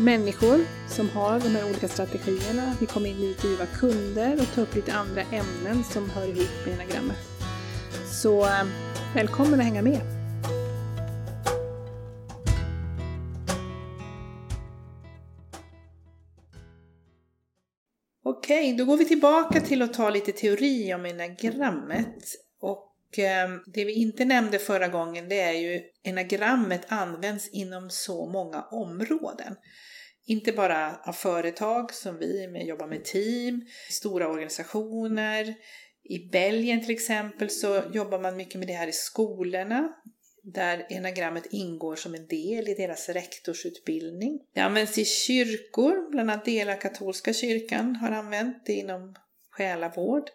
[0.00, 2.76] människor som har de här olika strategierna.
[2.80, 6.74] Vi kommer in intervjua kunder och ta upp lite andra ämnen som hör ihop med
[6.74, 7.16] enagrammet.
[8.22, 8.64] Så eh,
[9.14, 10.00] välkommen att hänga med!
[18.24, 22.47] Okej, då går vi tillbaka till att ta lite teori om enagrammet.
[23.08, 28.26] Och ehm, det vi inte nämnde förra gången det är ju enagrammet används inom så
[28.26, 29.56] många områden.
[30.26, 35.54] Inte bara av företag som vi med, jobbar med team, stora organisationer.
[36.04, 39.92] I Belgien till exempel så jobbar man mycket med det här i skolorna
[40.42, 44.40] där enagrammet ingår som en del i deras rektorsutbildning.
[44.54, 49.14] Det används i kyrkor, bland annat delar katolska kyrkan har använt det inom
[49.50, 50.30] själavård.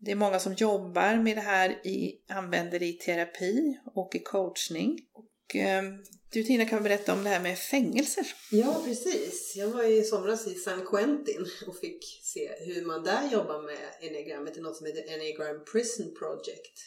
[0.00, 4.18] Det är många som jobbar med det här, i, använder det i terapi och i
[4.18, 4.98] coachning.
[5.12, 5.82] Och, eh,
[6.30, 8.26] du Tina kan berätta om det här med fängelser.
[8.50, 9.56] Ja, precis.
[9.56, 13.78] Jag var i somras i San Quentin och fick se hur man där jobbar med
[14.00, 16.78] enneagrammet i något som heter Enneagram Prison Project.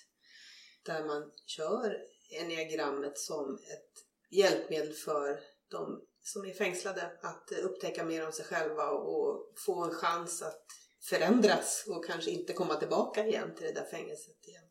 [0.86, 1.98] Där man kör
[2.42, 3.92] enneagrammet som ett
[4.30, 5.40] hjälpmedel för
[5.72, 10.66] de som är fängslade att upptäcka mer om sig själva och få en chans att
[11.10, 14.64] förändras och kanske inte komma tillbaka igen till det där fängelset igen.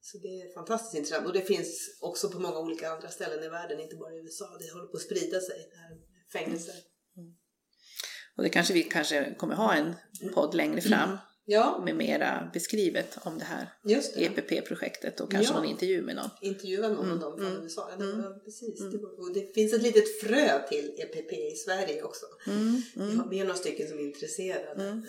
[0.00, 3.48] Så det är fantastiskt intressant och det finns också på många olika andra ställen i
[3.48, 4.56] världen, inte bara i USA.
[4.58, 5.96] Det håller på att sprida sig, det här
[6.32, 6.74] fängelser.
[7.16, 7.34] Mm.
[8.36, 9.94] Och det kanske vi kanske kommer ha en
[10.34, 11.82] podd längre fram ja.
[11.84, 13.72] med mera beskrivet om det här
[14.16, 15.60] EPP-projektet och kanske ja.
[15.60, 16.30] någon intervju med någon.
[16.40, 17.12] Intervjua någon mm.
[17.12, 17.62] av dem från mm.
[17.62, 17.90] USA.
[17.98, 18.40] Ja, mm.
[18.44, 18.80] precis.
[18.80, 19.04] Mm.
[19.04, 22.26] och det finns ett litet frö till EPP i Sverige också.
[22.46, 22.82] Mm.
[22.96, 23.28] Mm.
[23.30, 25.02] Vi är några stycken som är intresserade.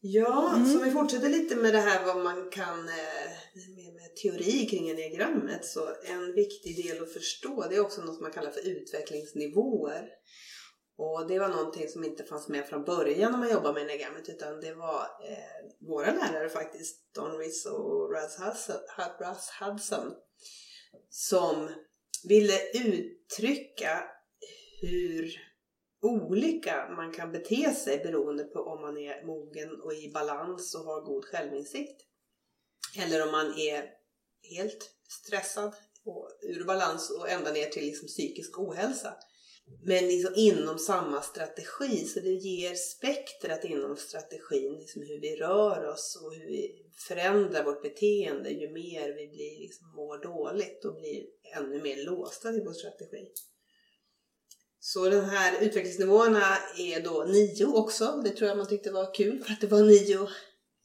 [0.00, 0.66] Ja, mm.
[0.66, 3.30] så vi fortsätter lite med det här vad man kan eh,
[3.76, 8.20] med, med teori kring enneagrammet så en viktig del att förstå det är också något
[8.20, 10.08] man kallar för utvecklingsnivåer.
[10.96, 14.28] Och det var någonting som inte fanns med från början när man jobbade med enneagrammet
[14.28, 20.12] utan det var eh, våra lärare faktiskt, Don Riss och Russ Hudson,
[21.10, 21.68] som
[22.28, 24.02] ville uttrycka
[24.80, 25.47] hur
[26.02, 30.84] olika man kan bete sig beroende på om man är mogen och i balans och
[30.84, 32.02] har god självinsikt.
[32.98, 33.84] Eller om man är
[34.42, 39.14] helt stressad och ur balans och ända ner till liksom psykisk ohälsa.
[39.82, 45.84] Men liksom inom samma strategi, så det ger spektrat inom strategin, liksom hur vi rör
[45.84, 50.94] oss och hur vi förändrar vårt beteende ju mer vi blir liksom mår dåligt och
[50.94, 51.24] blir
[51.56, 53.32] ännu mer låsta i vår strategi.
[54.92, 58.20] Så de här utvecklingsnivåerna är då nio också.
[58.24, 60.28] Det tror jag man tyckte var kul för att det var nio,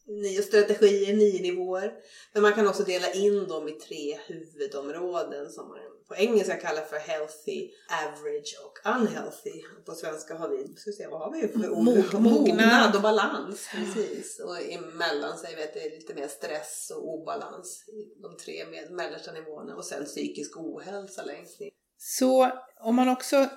[0.07, 1.93] nio strategier, nio nivåer.
[2.33, 5.77] Men man kan också dela in dem i tre huvudområden som man
[6.07, 7.69] på engelska kallar för healthy,
[8.05, 9.61] average och unhealthy.
[9.85, 12.13] På svenska har vi, ska se, vad har vi för ord?
[12.21, 13.67] Mognad och balans.
[13.71, 14.39] Precis.
[14.39, 17.85] Och emellan säger vi att det är lite mer stress och obalans.
[18.21, 21.69] De tre mellersta nivåerna och sen psykisk ohälsa längst ner.
[21.97, 23.49] Så om man också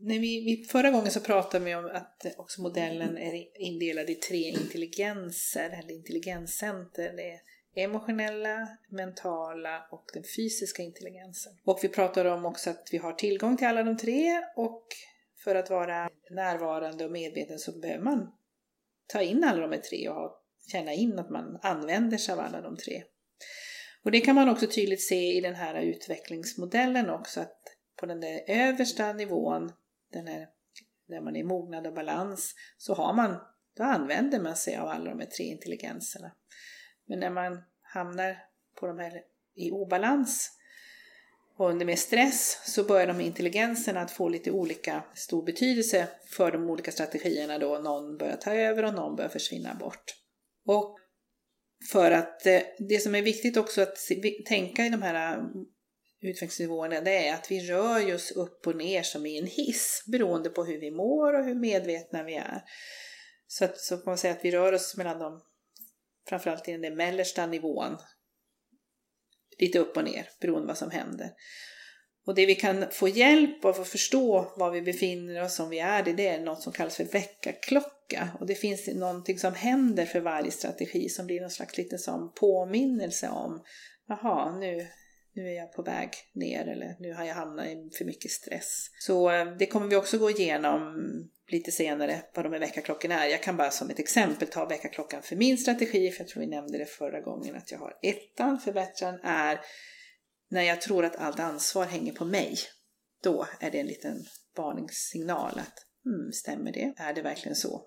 [0.00, 4.14] när vi, vi, förra gången så pratade vi om att också modellen är indelad i
[4.14, 7.12] tre intelligenser, eller intelligenscenter.
[7.16, 7.40] Det är
[7.84, 11.52] emotionella, mentala och den fysiska intelligensen.
[11.64, 14.86] Och vi pratade om också att vi har tillgång till alla de tre och
[15.44, 18.32] för att vara närvarande och medveten så behöver man
[19.06, 20.42] ta in alla de tre och ha,
[20.72, 23.02] känna in att man använder sig av alla de tre.
[24.04, 27.58] Och det kan man också tydligt se i den här utvecklingsmodellen också att
[27.96, 29.72] på den där översta nivån
[30.12, 30.48] den här,
[31.08, 33.36] när man är mognad och balans, så har man,
[33.76, 36.32] då använder man sig av alla de här tre intelligenserna.
[37.06, 38.38] Men när man hamnar
[38.80, 39.22] på de här
[39.54, 40.50] i obalans
[41.56, 46.52] och under mer stress så börjar de intelligenserna att få lite olika stor betydelse för
[46.52, 47.78] de olika strategierna då.
[47.78, 50.04] Någon börjar ta över och någon börjar försvinna bort.
[50.66, 50.98] Och
[51.92, 53.96] För att eh, det som är viktigt också att
[54.46, 55.42] tänka i de här
[56.20, 60.50] utvecklingsnivåerna det är att vi rör oss upp och ner som i en hiss beroende
[60.50, 62.62] på hur vi mår och hur medvetna vi är.
[63.46, 65.42] Så, att, så kan man säga att vi rör oss mellan de,
[66.28, 67.96] framförallt i den mellersta nivån,
[69.58, 71.30] lite upp och ner beroende på vad som händer.
[72.26, 75.78] Och det vi kan få hjälp av att förstå var vi befinner oss, som vi
[75.78, 78.28] är, det, det är något som kallas för väckarklocka.
[78.40, 82.32] Och det finns någonting som händer för varje strategi som blir någon slags lite som
[82.34, 83.62] påminnelse om,
[84.08, 84.86] jaha, nu,
[85.32, 88.90] nu är jag på väg ner eller nu har jag hamnat i för mycket stress.
[88.98, 90.96] Så eh, det kommer vi också gå igenom
[91.48, 93.28] lite senare vad de här väckarklockorna är.
[93.28, 96.46] Jag kan bara som ett exempel ta väckarklockan för min strategi, för jag tror vi
[96.46, 98.58] nämnde det förra gången att jag har ettan.
[98.58, 99.60] Förbättraren är
[100.48, 102.56] när jag tror att allt ansvar hänger på mig.
[103.22, 104.24] Då är det en liten
[104.56, 106.94] varningssignal att hmm, stämmer det?
[106.96, 107.86] Är det verkligen så?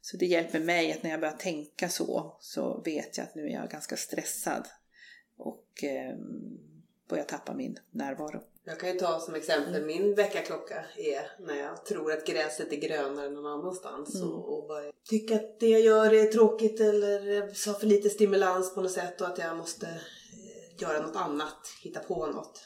[0.00, 3.42] Så det hjälper mig att när jag börjar tänka så, så vet jag att nu
[3.42, 4.66] är jag ganska stressad
[5.36, 6.16] och eh,
[7.08, 8.40] börjar tappa min närvaro.
[8.64, 9.86] Jag kan ju ta som exempel mm.
[9.86, 14.28] min väckarklocka är när jag tror att gräset är grönare någon annanstans mm.
[14.28, 18.74] och, och bara tycker att det jag gör är tråkigt eller har för lite stimulans
[18.74, 22.60] på något sätt och att jag måste eh, göra något annat, hitta på något.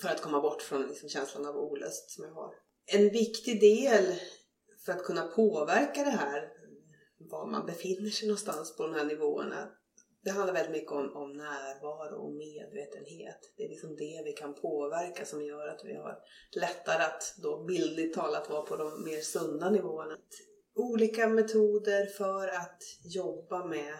[0.00, 2.54] För att komma bort från liksom känslan av olust som jag har.
[2.86, 4.14] En viktig del
[4.84, 6.48] för att kunna påverka det här,
[7.18, 9.68] var man befinner sig någonstans på de här nivåerna,
[10.22, 13.52] det handlar väldigt mycket om, om närvaro och medvetenhet.
[13.56, 16.18] Det är liksom det vi kan påverka som gör att vi har
[16.56, 20.18] lättare att då bildligt talat vara på de mer sunda nivåerna.
[20.74, 23.94] Olika metoder för att jobba med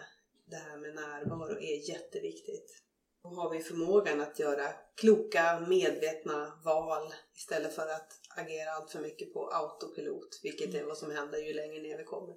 [0.45, 2.83] det här med närvaro är jätteviktigt.
[3.23, 8.99] Då har vi förmågan att göra kloka, medvetna val istället för att agera allt för
[8.99, 12.35] mycket på autopilot, vilket är vad som händer ju längre ner vi kommer.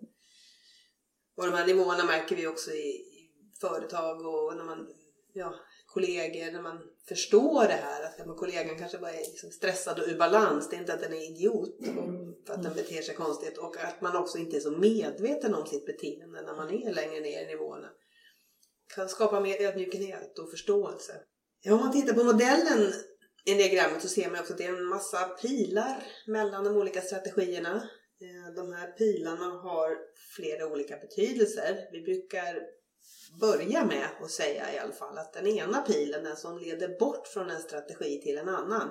[1.37, 3.14] Och de här nivåerna märker vi också i,
[3.69, 4.89] företag och när man,
[5.33, 5.55] ja,
[5.87, 6.79] kollegor, när man
[7.09, 10.69] förstår det här att ja, kollegan kanske bara är liksom stressad och ur balans.
[10.69, 11.77] Det är inte att den är idiot
[12.47, 15.67] för att den beter sig konstigt och att man också inte är så medveten om
[15.67, 17.89] sitt beteende när man är längre ner i nivåerna.
[18.95, 21.13] Kan skapa mer ödmjukhet och förståelse.
[21.63, 22.93] Ja, om man tittar på modellen
[23.45, 27.01] i diagrammet så ser man också att det är en massa pilar mellan de olika
[27.01, 27.89] strategierna.
[28.21, 29.97] Eh, de här pilarna har
[30.37, 31.89] flera olika betydelser.
[31.93, 32.63] Vi brukar
[33.41, 37.27] börja med att säga i alla fall att den ena pilen, den som leder bort
[37.27, 38.91] från en strategi till en annan,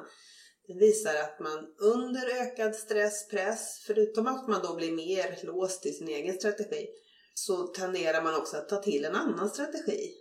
[0.68, 5.86] den visar att man under ökad stress, press, förutom att man då blir mer låst
[5.86, 6.88] i sin egen strategi,
[7.34, 10.14] så tenderar man också att ta till en annan strategi.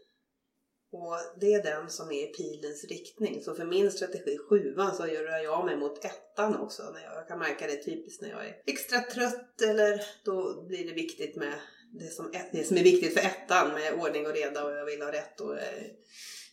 [0.93, 3.43] Och det är den som är pilens riktning.
[3.43, 6.83] Så för min strategi sjuan så rör jag mig mot ettan också.
[6.83, 10.87] När jag, jag kan märka det typiskt när jag är extra trött eller då blir
[10.89, 11.55] det viktigt med
[11.93, 15.03] det som, det som är viktigt för ettan med ordning och reda och jag vill
[15.03, 15.85] ha rätt och eh,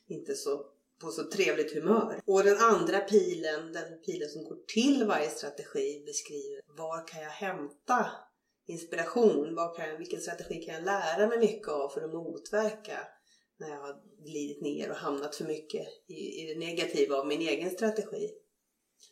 [0.07, 0.65] inte så
[1.01, 2.21] på så trevligt humör.
[2.25, 7.29] Och den andra pilen, den pilen som går till varje strategi beskriver var kan jag
[7.29, 8.05] hämta
[8.67, 9.55] inspiration?
[9.55, 12.99] Var kan, vilken strategi kan jag lära mig mycket av för att motverka
[13.57, 17.41] när jag har glidit ner och hamnat för mycket i, i det negativa av min
[17.41, 18.31] egen strategi?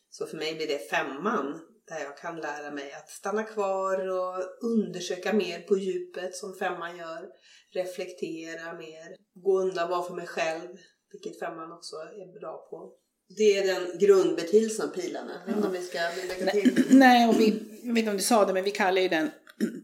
[0.10, 4.44] Så för mig blir det femman där jag kan lära mig att stanna kvar och
[4.62, 7.26] undersöka mer på djupet som femman gör.
[7.74, 10.68] Reflektera mer, gå undan, vara för mig själv,
[11.12, 12.94] vilket femman också är bra på.
[13.38, 15.34] Det är den grundbetydelsen av pilarna.
[15.40, 16.86] Jag vet inte om vi ska lägga till.
[16.90, 17.48] Nej, och vi,
[17.84, 19.30] jag vet inte om du sa det, men vi kallar ju den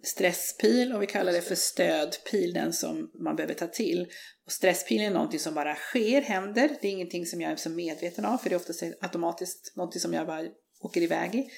[0.03, 4.07] stresspil och vi kallar det för stödpil, den som man behöver ta till.
[4.45, 6.77] Och stresspilen är någonting som bara sker, händer.
[6.81, 10.01] Det är ingenting som jag är så medveten av, för det är oftast automatiskt någonting
[10.01, 10.43] som jag bara
[10.81, 11.50] åker iväg i.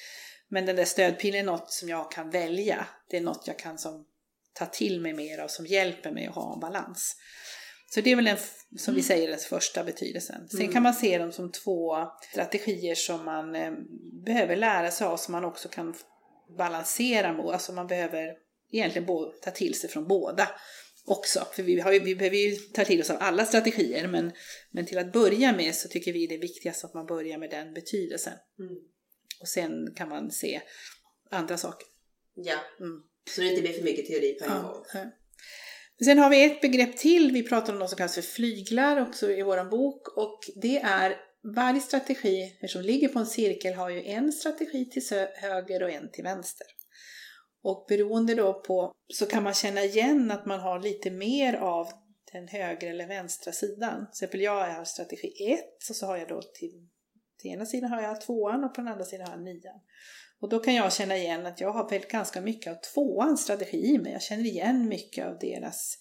[0.50, 2.88] Men den där stödpilen är något som jag kan välja.
[3.10, 4.06] Det är något jag kan som,
[4.54, 7.16] ta till mig mer av som hjälper mig att ha en balans.
[7.96, 8.38] Så det är väl en,
[8.78, 9.04] som vi mm.
[9.04, 10.48] säger den första betydelsen.
[10.50, 10.74] Sen mm.
[10.74, 11.96] kan man se dem som två
[12.32, 13.72] strategier som man eh,
[14.26, 15.96] behöver lära sig av som man också kan
[16.58, 17.54] balansera mot.
[17.54, 18.34] Alltså man behöver
[18.72, 19.08] egentligen
[19.44, 20.50] ta till sig från båda
[21.06, 21.48] också.
[21.54, 24.32] För vi, har ju, vi behöver ju ta till oss av alla strategier men,
[24.72, 27.50] men till att börja med så tycker vi det är viktigast att man börjar med
[27.50, 28.34] den betydelsen.
[28.60, 28.76] Mm.
[29.42, 30.62] Och sen kan man se
[31.30, 31.88] andra saker.
[32.36, 33.04] Ja, mm.
[33.30, 34.84] så det inte blir för mycket teori på en ja, gång.
[34.94, 35.06] Ja.
[36.06, 39.32] Sen har vi ett begrepp till, vi pratar om något som kallas för flyglar också
[39.32, 41.18] i vår bok och det är
[41.56, 46.12] varje strategi som ligger på en cirkel har ju en strategi till höger och en
[46.12, 46.68] till vänster.
[47.64, 51.88] Och beroende då på så kan man känna igen att man har lite mer av
[52.32, 54.06] den högra eller vänstra sidan.
[54.06, 56.88] Till exempel jag har strategi 1 och så har jag då till
[57.46, 59.80] till ena sidan har jag tvåan och på den andra sidan har jag nian.
[60.40, 63.78] Och då kan jag känna igen att jag har väl ganska mycket av tvåans strategi
[63.78, 64.12] i mig.
[64.12, 65.98] Jag känner igen mycket av deras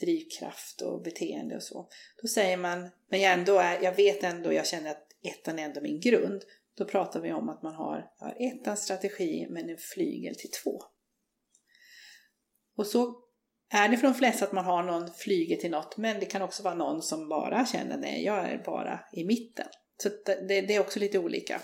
[0.00, 1.88] drivkraft och beteende och så.
[2.22, 5.64] Då säger man, men jag, ändå är, jag vet ändå, jag känner att ettan är
[5.64, 6.42] ändå min grund.
[6.76, 10.82] Då pratar vi om att man har, har ettans strategi men en flygel till två.
[12.76, 13.14] Och så
[13.70, 16.42] är det för de flesta att man har någon flyger till något, men det kan
[16.42, 19.66] också vara någon som bara känner nej, jag är bara i mitten.
[20.02, 21.60] Så det, det är också lite olika.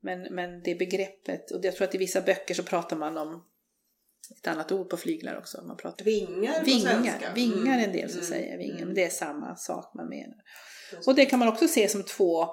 [0.00, 3.46] Men, men det begreppet, och jag tror att i vissa böcker så pratar man om
[4.40, 5.62] ett annat ord på flyglar också.
[5.62, 7.32] Man pratar vingar på vingar, svenska.
[7.34, 7.84] Vingar Mm.
[7.84, 8.30] en del som Mm.
[8.30, 8.86] säger vingar, Mm.
[8.86, 10.36] men det är samma sak man menar.
[11.06, 12.46] Och det kan man också se som två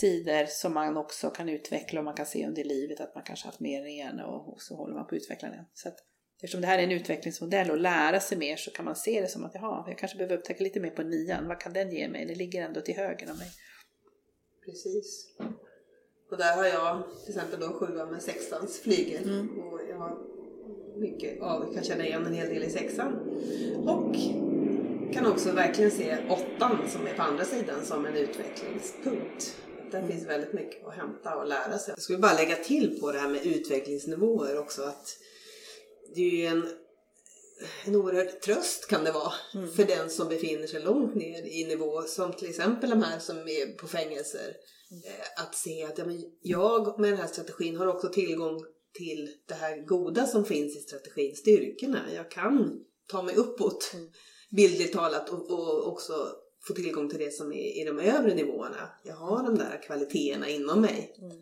[0.00, 3.46] sidor som man också kan utveckla och man kan se under livet att man kanske
[3.48, 5.64] haft mer än ena och, så håller man på att utveckla den.
[5.74, 5.96] Så att,
[6.42, 9.28] eftersom det här är en utvecklingsmodell och lära sig mer så kan man se det
[9.28, 11.48] som att jaha, jag kanske behöver upptäcka lite mer på nian.
[11.48, 12.26] Vad kan den ge mig?
[12.26, 13.48] Det ligger ändå till höger av mig.
[14.64, 15.26] Precis.
[16.30, 19.24] Och där har jag till exempel då sjuan med sextans flygel.
[19.24, 19.58] Mm.
[19.58, 20.18] Och jag har
[20.96, 23.12] mycket av, kan känna igen en hel del i sexan.
[23.86, 24.16] Och
[25.12, 29.56] kan också verkligen se åttan som är på andra sidan som en utvecklingspunkt.
[29.90, 31.94] Där finns väldigt mycket att hämta och lära sig.
[31.96, 35.18] Jag skulle bara lägga till på det här med utvecklingsnivåer också att
[36.14, 36.68] det är ju en,
[37.84, 39.32] en oerhörd tröst kan det vara
[39.76, 43.36] för den som befinner sig långt ner i nivå som till exempel de här som
[43.38, 44.54] är på fängelser.
[45.06, 48.64] Eh, Att se att ja, men jag med den här strategin har också tillgång
[48.98, 52.00] till det här goda som finns i strategin, styrkorna.
[52.14, 52.80] Jag kan
[53.10, 53.92] ta mig uppåt,
[54.50, 56.12] bildligt talat, och, och också
[56.66, 58.88] få tillgång till det som är i de övre nivåerna.
[59.04, 61.14] Jag har de där kvaliteterna inom mig.
[61.22, 61.36] Eh,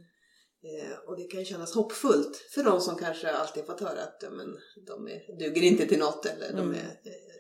[1.07, 5.09] och det kan kännas hoppfullt för de som kanske alltid fått höra att men, de
[5.09, 6.75] är, duger inte till något eller de Mm.
[6.75, 7.33] är eh,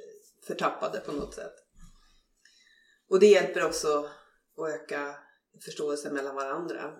[0.46, 1.54] förtappade på något sätt.
[3.10, 4.08] Och det hjälper också
[4.56, 5.16] att öka
[5.64, 6.90] förståelsen mellan varandra.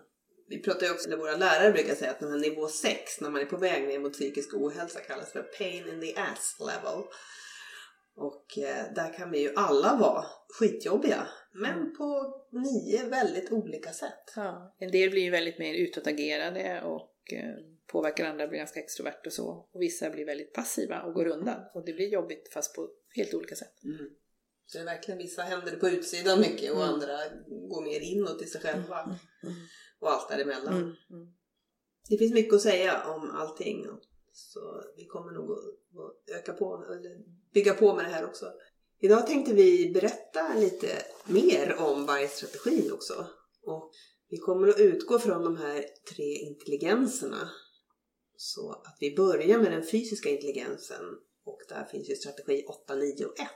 [0.49, 3.31] Vi pratar ju också, eller våra lärare brukar säga att den här nivå 6, när
[3.31, 7.03] man är på väg ner mot psykisk ohälsa, kallas för pain in the ass level.
[8.17, 10.25] Och eh, där kan vi ju alla vara
[10.59, 14.33] skitjobbiga, men på nio väldigt olika sätt.
[14.37, 14.77] Ja.
[14.79, 17.55] En del blir ju väldigt mer utåtagerade och eh,
[17.87, 19.69] påverkar andra, blir ganska extrovert och så.
[19.73, 21.61] Och vissa blir väldigt passiva och går undan.
[21.75, 23.85] Och det blir jobbigt fast på helt olika sätt.
[23.85, 24.11] Mm.
[24.67, 26.95] Så det är verkligen vissa händer på utsidan mycket och Mm.
[26.95, 27.19] andra
[27.49, 29.01] går mer inåt i sig själva.
[29.03, 29.55] Mm.
[29.99, 30.75] Och allt däremellan.
[30.75, 30.95] Mm.
[31.11, 31.35] Mm.
[32.09, 33.87] Det finns mycket att säga om allting.
[34.33, 37.19] Så vi kommer nog att att öka på, eller
[37.55, 38.53] bygga på med det här också.
[39.05, 40.89] Idag tänkte vi berätta lite
[41.25, 43.27] mer om vargstrategin också.
[43.67, 43.91] Och
[44.29, 47.51] vi kommer att utgå från de här tre intelligenserna.
[48.37, 51.05] Så att vi börjar med den fysiska intelligensen.
[51.45, 53.49] Och där finns ju strategi 8, 9 och 1.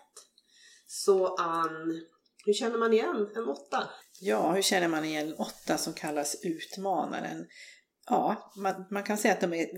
[0.86, 2.00] Så Ann,
[2.44, 3.88] hur känner man igen en 8?
[4.20, 7.46] Ja, hur känner man igen en åtta som kallas utmanaren?
[8.06, 9.68] Ja, man, man kan säga att de är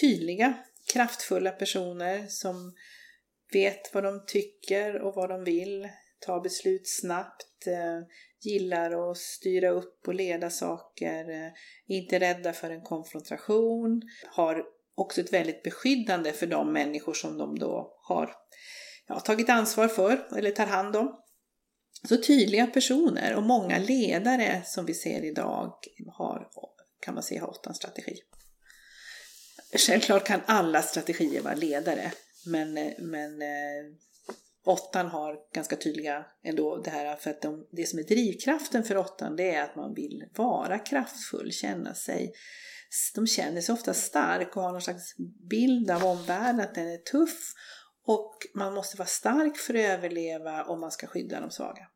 [0.00, 0.54] tydliga,
[0.92, 2.74] kraftfulla personer som
[3.52, 5.88] vet vad de tycker och vad de vill,
[6.26, 8.00] tar beslut snabbt, eh,
[8.40, 11.52] gillar att styra upp och leda saker, eh,
[11.86, 17.58] inte rädda för en konfrontation, har också ett väldigt beskyddande för de människor som de
[17.58, 18.34] då har
[19.08, 21.18] ja, tagit ansvar för eller tar hand om.
[22.08, 25.74] Så tydliga personer och många ledare som vi ser idag
[26.12, 26.48] har,
[27.00, 28.16] kan man säga, har åttan strategi.
[29.86, 32.12] Självklart kan alla strategier vara ledare,
[32.46, 33.92] men, eh, men eh,
[34.64, 38.96] åttan har ganska tydliga ändå det här för att de, det som är drivkraften för
[38.96, 42.32] åttan det är att man vill vara kraftfull, känna sig
[43.14, 45.16] de känner sig ofta stark och har någon slags
[45.50, 47.52] bild av omvärlden att den är tuff
[48.04, 51.88] och man måste vara stark för att överleva om man ska skydda de svaga.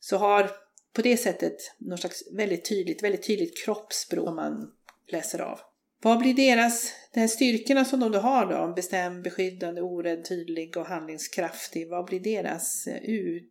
[0.00, 0.50] Så har
[0.92, 4.72] på det sättet någon slags väldigt tydligt, väldigt tydligt kroppsspråk som man
[5.08, 5.60] läser av.
[6.02, 10.76] Vad blir deras, de här styrkorna som de då har då, bestämd, beskyddande, orädd, tydlig
[10.76, 13.42] och handlingskraftig, vad blir deras eh,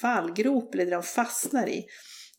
[0.00, 1.86] fallgrop eller det de fastnar i?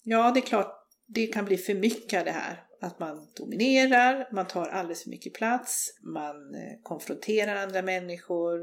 [0.03, 2.63] Ja, det är klart, det kan bli för mycket av det här.
[2.81, 8.59] Att man dominerar, man tar alldeles för mycket plats, man eh, konfronterar andra människor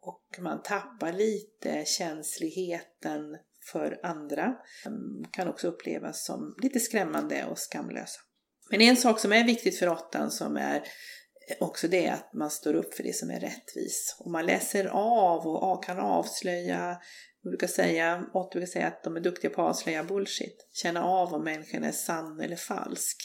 [0.00, 3.36] och man tappar lite känsligheten
[3.72, 4.56] för andra.
[4.86, 8.20] Ehm, kan också upplevas som lite skrämmande och skamlösa.
[8.70, 10.82] Men en sak som är viktigt för åttan som är
[11.60, 14.16] också det att man står upp för det som är rättvis.
[14.18, 16.98] Och man läser av och kan avslöja,
[17.44, 20.68] man brukar säga, åtta brukar säga att de är duktiga på att avslöja bullshit.
[20.72, 23.16] Känna av om människan är sann eller falsk.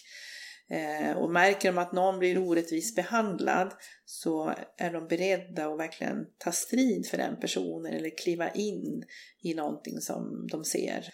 [0.69, 3.73] Eh, och märker de att någon blir orättvist behandlad
[4.05, 9.03] så är de beredda att verkligen ta strid för den personen eller kliva in
[9.43, 11.09] i någonting som de ser.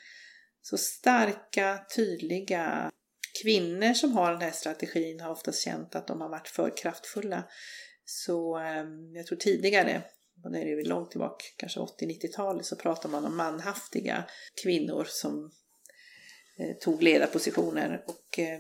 [0.62, 2.92] Så starka, tydliga
[3.42, 7.44] kvinnor som har den här strategin har oftast känt att de har varit för kraftfulla.
[8.06, 10.02] Så ehm, jag tror tidigare,
[10.44, 14.24] och det är det långt tillbaka, kanske 80-90-talet, så pratar man om manhaftiga
[14.64, 15.52] kvinnor som
[16.60, 18.06] eh, tog ledarpositioner.
[18.08, 18.60] Och eh,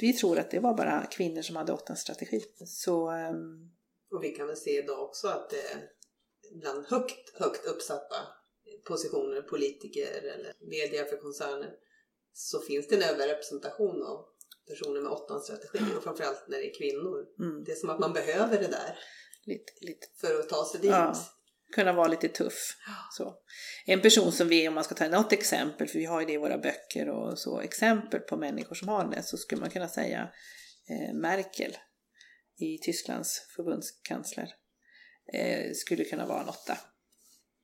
[0.00, 2.40] vi tror att det var bara kvinnor som hade åttans strategi.
[2.66, 3.70] Så, ehm,
[4.10, 5.88] och vi kan väl se idag också att det
[6.60, 8.16] bland högt, högt uppsatta
[8.84, 11.74] positioner, politiker eller media för koncerner,
[12.38, 14.24] så finns det en överrepresentation av
[14.68, 17.26] personer med åttans strategi och framförallt när det är kvinnor.
[17.38, 17.64] Mm.
[17.64, 18.98] Det är som att man behöver det där
[19.44, 20.06] lite, lite.
[20.20, 20.90] för att ta sig dit.
[20.90, 21.14] Ja,
[21.72, 22.76] kunna vara lite tuff.
[23.12, 23.34] Så.
[23.86, 26.32] En person som vi, om man ska ta något exempel, för vi har ju det
[26.32, 29.88] i våra böcker och så, exempel på människor som har det, så skulle man kunna
[29.88, 30.30] säga
[30.88, 31.76] eh, Merkel
[32.58, 34.54] i Tysklands förbundskansler
[35.32, 36.78] eh, skulle kunna vara en åtta.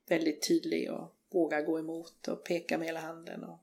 [0.09, 3.59] Väldigt tydlig och våga gå emot och peka med hela handen och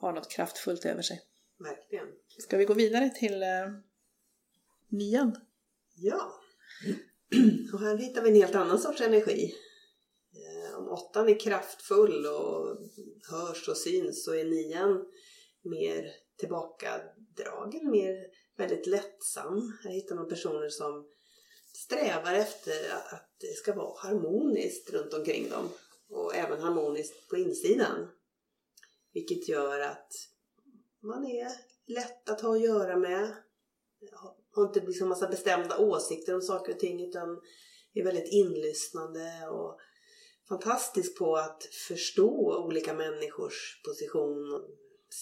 [0.00, 1.22] ha något kraftfullt över sig.
[1.58, 2.06] Verkligen.
[2.38, 3.48] Ska vi gå vidare till eh,
[4.88, 5.36] nian?
[5.96, 6.32] Ja.
[7.72, 9.54] Och här hittar vi en helt annan sorts energi.
[10.32, 12.78] Eh, om åttan är kraftfull och
[13.30, 15.04] hörs och syns så är nian
[15.62, 18.26] mer tillbakadragen, mer
[18.56, 19.78] väldigt lättsam.
[19.84, 21.08] Här hittar man personer som
[21.74, 25.68] strävar efter att det ska vara harmoniskt runt omkring dem
[26.08, 28.08] och även harmoniskt på insidan.
[29.12, 30.12] Vilket gör att
[31.00, 31.48] man är
[31.86, 33.36] lätt att ha att göra med,
[34.50, 37.40] har inte liksom massa bestämda åsikter om saker och ting utan
[37.94, 39.78] är väldigt inlyssnande och
[40.48, 44.64] fantastisk på att förstå olika människors position och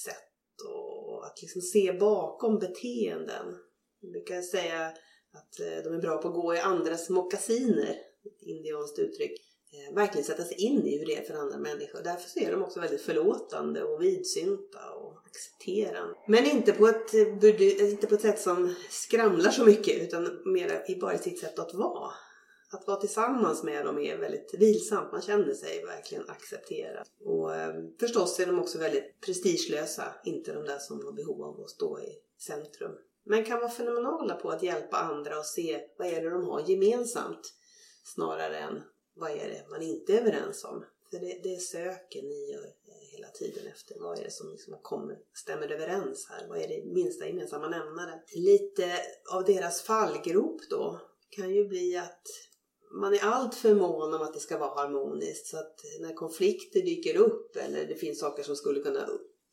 [0.04, 0.22] sätt
[0.68, 3.56] och att liksom se bakom beteenden.
[4.00, 4.86] Jag brukar säga
[5.32, 9.45] att eh, de är bra på att gå i andras mockasiner, ett indianskt uttryck.
[9.72, 12.00] Eh, verkligen sätta sig in i hur det är för andra människor.
[12.04, 16.14] Därför så är de också väldigt förlåtande och vidsynta och accepterande.
[16.28, 20.42] Men inte på ett, eh, eh, inte på ett sätt som skramlar så mycket utan
[20.44, 22.10] mer i bara sitt sätt att vara.
[22.72, 25.12] Att vara tillsammans med dem är väldigt vilsamt.
[25.12, 27.06] Man känner sig verkligen accepterad.
[27.24, 30.04] Och eh, förstås är de också väldigt prestigelösa.
[30.24, 32.92] Inte de där som har behov av att stå i centrum.
[33.24, 36.70] Men kan vara fenomenala på att hjälpa andra och se vad är det de har
[36.70, 37.54] gemensamt.
[38.04, 38.82] Snarare än
[39.16, 40.84] vad är det man inte är överens om.
[41.10, 43.96] För det, det söker ni eh, hela tiden efter.
[44.00, 46.48] Vad är det som liksom kommer, stämmer överens här?
[46.48, 48.22] Vad är det minsta gemensamma nämnare?
[48.34, 48.92] Lite
[49.32, 51.00] av deras fallgrop då
[51.30, 52.26] kan ju bli att
[52.90, 57.16] man är alltför mån om att det ska vara harmoniskt så att när konflikter dyker
[57.16, 59.04] upp eller det finns saker som skulle kunna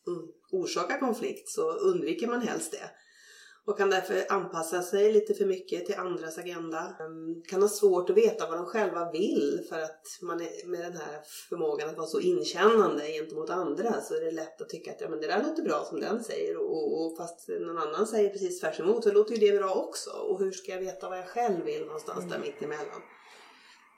[0.07, 2.89] mm, orsaka konflikt så undviker man helst det
[3.65, 6.95] och kan därför anpassa sig lite för mycket till andras agenda.
[6.99, 10.79] Um, kan ha svårt att veta vad de själva vill för att man är med
[10.79, 14.91] den här förmågan att vara så inkännande gentemot andra så är det lätt att tycka
[14.91, 18.07] att ja, men det där låter bra som den säger och, och fast någon annan
[18.07, 20.09] säger precis tvärs emot så låter ju det bra också.
[20.09, 22.29] Och hur ska jag veta vad jag själv vill någonstans mm.
[22.29, 23.01] där mitt emellan?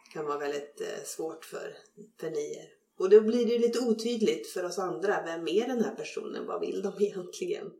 [0.05, 1.77] Det kan vara väldigt eh, svårt för,
[2.19, 2.65] för nior.
[2.99, 5.23] Och då blir det lite otydligt för oss andra.
[5.25, 6.45] Vem är den här personen?
[6.45, 7.71] Vad vill de egentligen?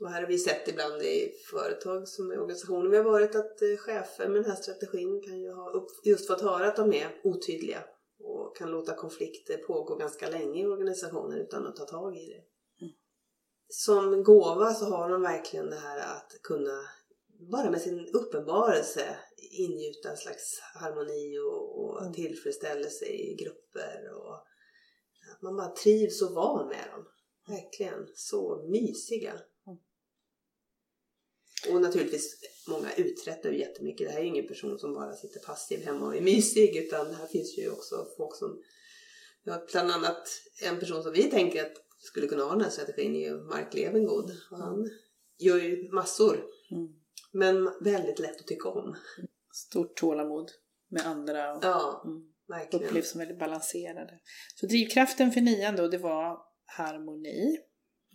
[0.00, 3.62] Och här har vi sett ibland i företag som i organisationer vi har varit att
[3.62, 6.92] eh, chefer med den här strategin kan ju ha upp, just fått höra att de
[6.92, 7.84] är otydliga
[8.20, 12.42] och kan låta konflikter pågå ganska länge i organisationen utan att ta tag i det.
[12.84, 12.94] Mm.
[13.68, 16.80] Som gåva så har de verkligen det här att kunna
[17.50, 22.12] bara med sin uppenbarelse ingjuta en slags harmoni och, och mm.
[22.12, 24.34] tillfredsställelse i grupper och
[25.32, 27.06] att man bara trivs och var med dem.
[27.48, 29.32] Verkligen så mysiga.
[31.70, 32.36] Och naturligtvis,
[32.68, 34.06] många uträttar ju jättemycket.
[34.06, 37.14] Det här är ju ingen person som bara sitter passiv hemma och är mysig utan
[37.14, 38.62] här finns ju också folk som...
[39.44, 40.28] Vi har bland annat
[40.62, 43.74] en person som vi tänker att skulle kunna ha den här strategin är ju Mark
[43.74, 44.30] Levengood.
[44.50, 44.90] Och han
[45.38, 46.44] gör ju massor.
[46.70, 46.88] Mm.
[47.32, 48.96] Men väldigt lätt att tycka om.
[49.52, 50.50] Stort tålamod
[50.88, 51.54] med andra.
[51.54, 52.32] Och, ja, mm.
[52.72, 54.20] Upplevs som väldigt balanserade.
[54.54, 57.58] Så drivkraften för nian då, det var harmoni.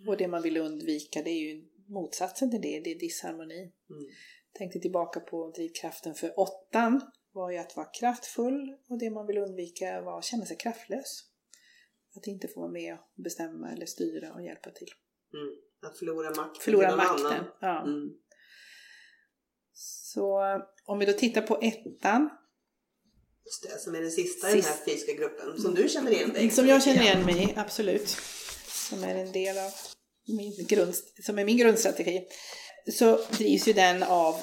[0.07, 3.61] Och det man vill undvika det är ju motsatsen till det, det är disharmoni.
[3.89, 4.05] Mm.
[4.53, 7.01] Tänkte tillbaka på drivkraften för åttan
[7.31, 11.23] var ju att vara kraftfull och det man vill undvika var att känna sig kraftlös.
[12.15, 14.89] Att inte få vara med och bestämma eller styra och hjälpa till.
[15.33, 15.55] Mm.
[15.91, 17.45] Att förlora makten Förlora makten, annan.
[17.61, 17.83] ja.
[17.83, 18.09] Mm.
[19.73, 20.39] Så
[20.85, 22.29] om vi då tittar på ettan.
[23.45, 24.57] Just det, som är den sista Sist.
[24.57, 25.61] i den här fysiska gruppen.
[25.61, 28.17] Som du känner igen dig Som jag känner igen mig absolut.
[28.89, 29.71] Som är en del av
[30.31, 32.21] min grund, som är min grundstrategi,
[32.91, 34.35] så drivs ju den av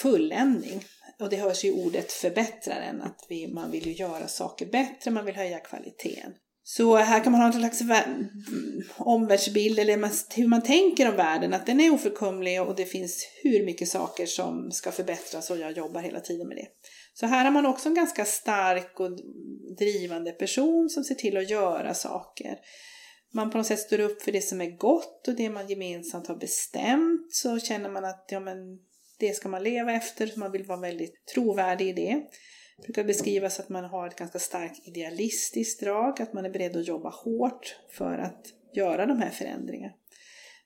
[0.00, 0.84] fulländning.
[1.20, 5.24] Och det hörs ju ordet förbättraren, att vi, man vill ju göra saker bättre, man
[5.24, 6.32] vill höja kvaliteten.
[6.62, 8.28] Så här kan man ha en slags mm,
[8.96, 13.64] omvärldsbild, eller hur man tänker om världen, att den är oförkomlig och det finns hur
[13.64, 16.66] mycket saker som ska förbättras och jag jobbar hela tiden med det.
[17.14, 19.10] Så här har man också en ganska stark och
[19.78, 22.58] drivande person som ser till att göra saker.
[23.30, 26.26] Man på något sätt står upp för det som är gott och det man gemensamt
[26.26, 28.56] har bestämt så känner man att ja, men
[29.18, 32.22] det ska man leva efter, man vill vara väldigt trovärdig i det.
[32.76, 36.76] Det brukar beskrivas att man har ett ganska starkt idealistiskt drag, att man är beredd
[36.76, 39.94] att jobba hårt för att göra de här förändringarna.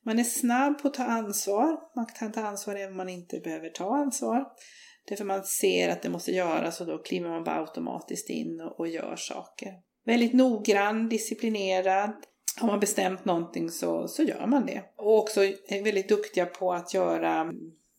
[0.05, 3.38] Man är snabb på att ta ansvar, man kan ta ansvar även om man inte
[3.38, 4.46] behöver ta ansvar.
[5.09, 8.81] Därför man ser att det måste göras och då kliver man bara automatiskt in och,
[8.81, 9.72] och gör saker.
[10.05, 12.12] Väldigt noggrann, disciplinerad.
[12.61, 14.83] Har man bestämt någonting så, så gör man det.
[14.97, 17.53] Och också är väldigt duktiga på att göra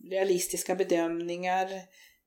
[0.09, 1.67] realistiska bedömningar,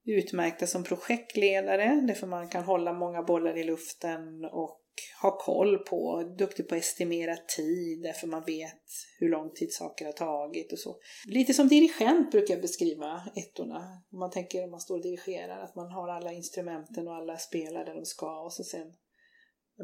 [0.04, 4.82] utmärkta som projektledare, därför man kan hålla många bollar i luften och
[5.22, 8.82] ha koll på, duktig på att estimera tid därför man vet
[9.18, 10.96] hur lång tid saker har tagit och så.
[11.26, 14.02] Lite som dirigent brukar jag beskriva ettorna.
[14.12, 17.36] Om man tänker om man står och dirigerar, att man har alla instrumenten och alla
[17.36, 18.92] spelar där de ska och så sen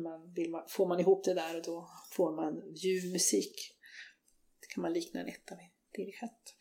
[0.00, 3.54] man vill, får man ihop det där och då får man ljuv musik.
[4.60, 6.54] Det kan man likna en etta med dirigent.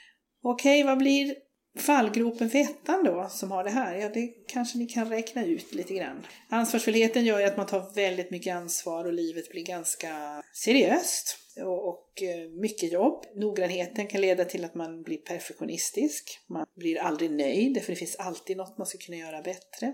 [0.43, 1.35] Okej, vad blir
[1.77, 3.95] fallgropen för ettan då, som har det här?
[3.95, 6.27] Ja, det kanske ni kan räkna ut lite grann.
[6.49, 12.23] Ansvarsfullheten gör ju att man tar väldigt mycket ansvar och livet blir ganska seriöst och,
[12.23, 13.25] eh, mycket jobb.
[13.35, 16.39] Noggrannheten kan leda till att man blir perfektionistisk.
[16.47, 19.93] Man blir aldrig nöjd, för det finns alltid något man ska kunna göra bättre.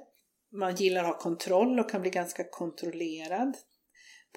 [0.51, 3.57] Man gillar att ha kontroll och kan bli ganska kontrollerad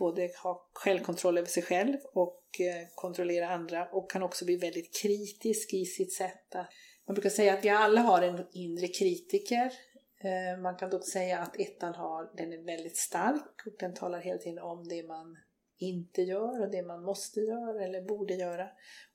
[0.01, 5.03] både ha självkontroll över sig själv och eh, kontrollera andra och kan också bli väldigt
[5.03, 6.67] kritisk i sitt sätt att...
[7.07, 9.73] Man brukar säga att vi alla har en inre kritiker.
[10.21, 14.21] Eh, man kan dock säga att ettan har, den är väldigt stark och den talar
[14.21, 15.37] hela tiden om det man
[15.79, 18.69] inte gör och det man måste göra eller borde göra.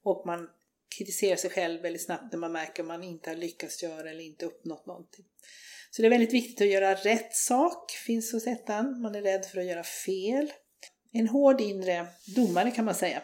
[0.03, 0.49] Och man
[0.97, 4.23] kritiserar sig själv väldigt snabbt när man märker att man inte har lyckats göra eller
[4.23, 5.25] inte uppnått någonting.
[5.95, 9.01] Så det är väldigt viktigt att göra rätt sak, finns hos ettan.
[9.01, 10.51] Man är rädd för att göra fel.
[11.11, 13.21] En hård inre domare kan man säga.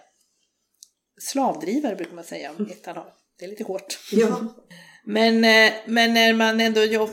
[1.22, 3.14] Slavdrivare brukar man säga om ettan har.
[3.40, 4.00] Det är lite hårt.
[4.12, 4.48] Ja.
[5.06, 7.10] Men, eh, men när man ändå jobb,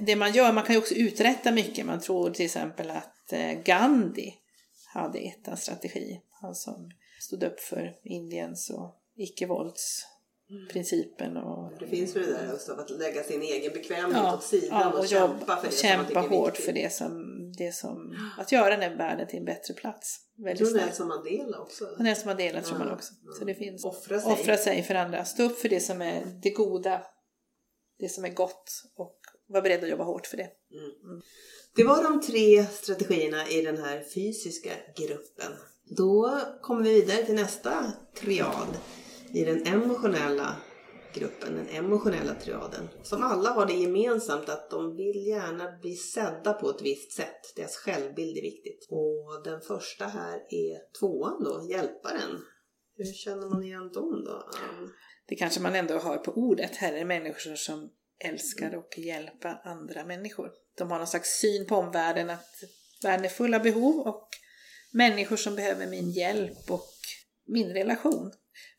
[0.00, 1.86] det man gör, man kan ju också uträtta mycket.
[1.86, 4.34] Man tror till exempel att eh, Gandhi
[4.94, 6.20] hade ettans strategi.
[6.40, 10.06] Han som stod upp för Indiens och icke-vålds
[10.72, 11.36] principen.
[11.36, 14.42] Och, det finns väl det där just av att lägga sin egen bekvämlighet ja, åt
[14.42, 16.64] sidan ja, och, och kämpa för det kämpa som man hårt viktigt.
[16.64, 17.12] för det som,
[17.58, 20.18] det som, att göra den här världen till en bättre plats.
[20.36, 20.86] Jag Väldigt tror starkt.
[20.86, 21.84] Nelson Mandela också.
[21.84, 23.12] Och Nelson Mandela tror Ja, man också.
[23.26, 23.32] ja.
[23.38, 24.32] Så det finns Offra sig.
[24.32, 25.24] offra sig för andra.
[25.24, 27.02] Stå upp för det som är det goda,
[27.98, 30.48] det som är gott och vara beredd att jobba hårt för det.
[31.76, 35.52] Det var de tre strategierna i den här fysiska gruppen.
[35.96, 38.76] Då kommer vi vidare till nästa triad
[39.34, 40.56] i den emotionella
[41.14, 42.88] gruppen, den emotionella triaden.
[43.02, 47.56] Som alla har det gemensamt att de vill gärna bli sedda på ett visst sätt.
[47.56, 48.86] Deras självbild är viktigt.
[48.90, 52.40] Och den första här är tvåan då, hjälparen.
[52.96, 54.50] Hur känner man igen dem då?
[55.28, 56.76] Det kanske man ändå har på ordet.
[56.76, 57.90] Här är människor som
[58.24, 60.50] älskar och hjälpa andra människor.
[60.78, 62.54] De har någon slags syn på omvärlden att
[63.02, 64.28] världen är full av behov och
[64.92, 66.88] människor som behöver min hjälp och
[67.52, 68.32] min relation.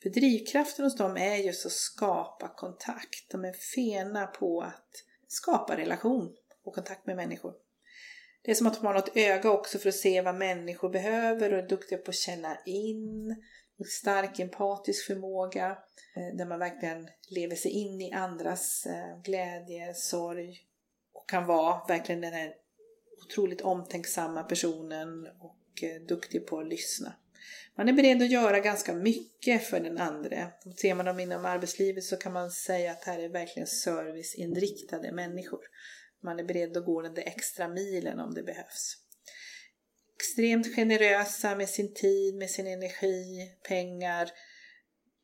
[0.03, 3.31] För drivkraften hos dem är just att skapa kontakt.
[3.31, 4.89] De är fena på att
[5.27, 7.53] skapa relation och kontakt med människor.
[8.43, 11.53] Det är som att de har något öga också för att se vad människor behöver
[11.53, 13.35] och är duktiga på att känna in.
[13.79, 15.77] Och stark empatisk förmåga
[16.15, 20.59] eh, där man verkligen lever sig in i andras eh, glädje, sorg
[21.13, 22.53] och kan vara verkligen den här
[23.25, 27.13] otroligt omtänksamma personen och eh, duktig på att lyssna.
[27.77, 30.51] Man är beredd att göra ganska mycket för den andra.
[30.81, 35.61] Ser man dem inom arbetslivet så kan man säga att här är verkligen serviceinriktade människor.
[36.23, 38.97] Man är beredd att gå den där extra milen om det behövs.
[40.15, 44.29] Extremt generösa med sin tid, med sin energi, pengar.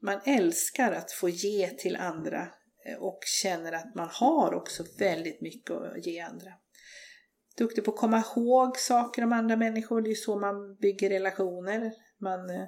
[0.02, 2.48] Man älskar att få ge till andra
[2.86, 6.52] eh, och känner att man har också väldigt mycket att ge andra.
[7.58, 11.10] Duktig på att komma ihåg saker om andra människor, det är ju så man bygger
[11.10, 11.92] relationer.
[12.20, 12.66] Man eh,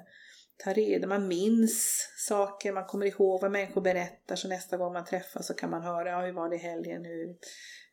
[0.64, 5.04] tar reda, man minns saker, man kommer ihåg vad människor berättar så nästa gång man
[5.04, 7.36] träffas så kan man höra, ja hur var det i helgen, hur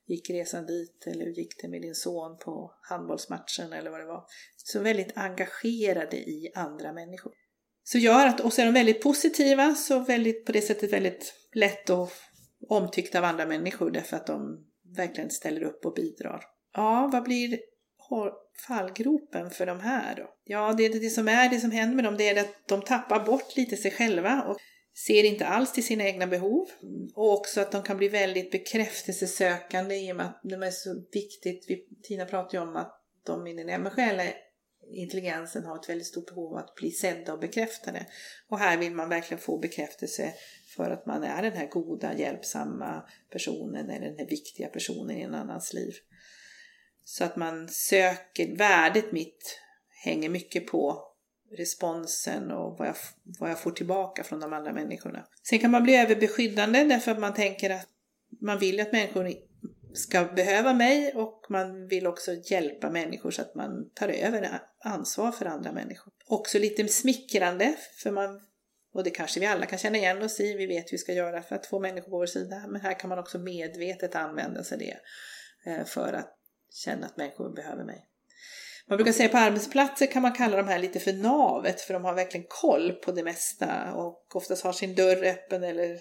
[0.08, 4.06] gick resan dit eller hur gick det med din son på handbollsmatchen eller vad det
[4.06, 4.26] var.
[4.58, 7.34] Så väldigt engagerade i andra människor.
[7.84, 11.34] Så gör att, och så är de väldigt positiva, så väldigt, på det sättet väldigt
[11.54, 12.10] lätt och
[12.68, 16.44] omtyckta av andra människor därför att de verkligen ställer upp och bidrar.
[16.74, 17.60] Ja, vad blir
[18.68, 20.30] fallgropen för de här då?
[20.44, 23.26] Ja, det, det som är det som händer med dem det är att de tappar
[23.26, 24.58] bort lite sig själva och
[25.06, 26.68] ser inte alls till sina egna behov
[27.16, 31.04] och också att de kan bli väldigt bekräftelsesökande i och med att de är så
[31.12, 31.88] viktigt.
[32.04, 34.24] Tina pratar ju om att de i den emotionella
[34.92, 38.06] intelligensen har ett väldigt stort behov av att bli sedda och bekräftade.
[38.48, 40.34] Och här vill man verkligen få bekräftelse
[40.76, 45.22] för att man är den här goda, hjälpsamma personen eller den här viktiga personen i
[45.22, 45.94] en annans liv.
[47.12, 49.60] Så att man söker, värdet mitt
[50.04, 51.04] hänger mycket på
[51.58, 52.96] responsen och vad jag,
[53.40, 55.28] vad jag får tillbaka från de andra människorna.
[55.44, 57.88] Sen kan man bli överbeskyddande därför att man tänker att
[58.42, 59.34] man vill att människor
[59.94, 65.32] ska behöva mig och man vill också hjälpa människor så att man tar över ansvar
[65.32, 66.14] för andra människor.
[66.26, 68.42] Också lite smickrande, för man,
[68.94, 71.14] och det kanske vi alla kan känna igen oss i, vi vet hur vi ska
[71.14, 74.64] göra för att få människor på vår sida, men här kan man också medvetet använda
[74.64, 74.98] sig av det
[75.72, 76.39] eh, för att
[76.72, 78.06] känna att människor behöver mig.
[78.88, 82.04] Man brukar säga på arbetsplatser kan man kalla de här lite för navet för de
[82.04, 86.00] har verkligen koll på det mesta och oftast har sin dörr öppen eller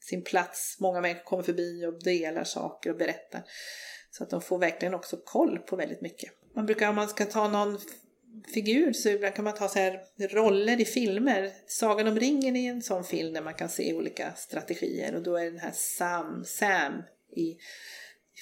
[0.00, 0.76] sin plats.
[0.80, 3.42] Många människor kommer förbi och delar saker och berättar.
[4.10, 6.32] Så att de får verkligen också koll på väldigt mycket.
[6.54, 7.78] Man brukar, om man ska ta någon
[8.54, 11.52] figur så ibland kan man ta så här roller i filmer.
[11.66, 15.36] Sagan om ringen är en sån film där man kan se olika strategier och då
[15.36, 17.02] är den här Sam, Sam
[17.36, 17.56] i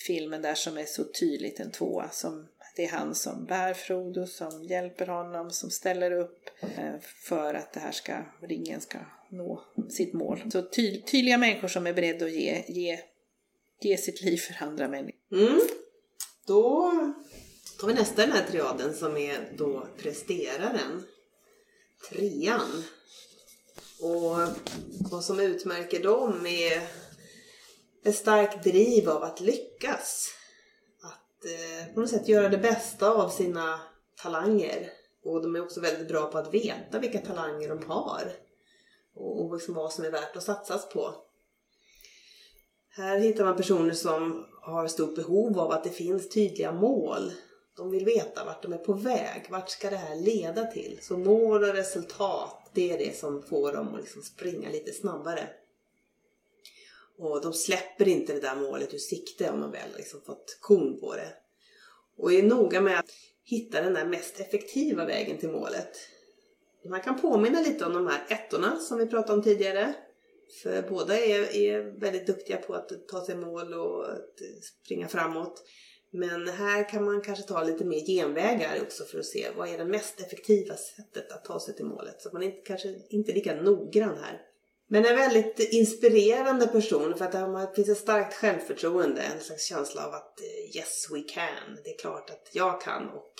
[0.07, 4.26] filmen där som är så tydligt en tvåa som det är han som bär Frodo,
[4.26, 9.64] som hjälper honom, som ställer upp eh, för att det här ska, ringen ska nå
[9.90, 10.42] sitt mål.
[10.52, 13.00] Så ty tydliga människor som är beredda att ge, ge,
[13.81, 15.20] ge sitt liv för andra människor.
[15.33, 15.61] Mm.
[16.46, 16.90] Då
[17.81, 21.05] tar vi nästa den här triaden som är då presteraren.
[22.11, 22.85] Trean.
[24.00, 24.37] Och
[25.11, 26.83] vad som utmärker dem är
[28.05, 30.29] ett starkt driv av att lyckas.
[31.03, 33.81] Att eh, på något sätt göra det bästa av sina
[34.23, 34.91] talanger.
[35.25, 38.33] Och de är också väldigt bra på att veta vilka talanger de har
[39.15, 41.15] och liksom vad som är värt att satsas på.
[42.88, 47.33] Här hittar man personer som har stort behov av att det finns tydliga mål.
[47.77, 49.47] De vill veta vart de är på väg.
[49.51, 50.99] Vart ska det här leda till?
[51.03, 55.49] Så mål och resultat, det är det som får dem att liksom springa lite snabbare.
[57.22, 61.00] Och de släpper inte det där målet ur sikte om de väl liksom fått kon
[61.00, 61.32] på det.
[62.16, 63.11] Och är noga med att
[63.44, 65.96] hitta den där mest effektiva vägen till målet.
[66.85, 69.94] Man kan påminna lite om de här ettorna som vi pratade om tidigare.
[70.62, 74.06] För båda är, är väldigt duktiga på att ta sig mål och
[74.85, 75.62] springa framåt.
[76.11, 79.78] Men här kan man kanske ta lite mer genvägar också för att se vad är
[79.78, 82.22] det mest effektiva sättet att ta sig till målet.
[82.22, 84.52] Så man är inte, kanske inte lika noggrann här.
[84.92, 90.07] Men en väldigt inspirerande person för att det finns ett starkt självförtroende, en slags känsla
[90.07, 93.35] av att eh, yes we can, det är klart att jag kan och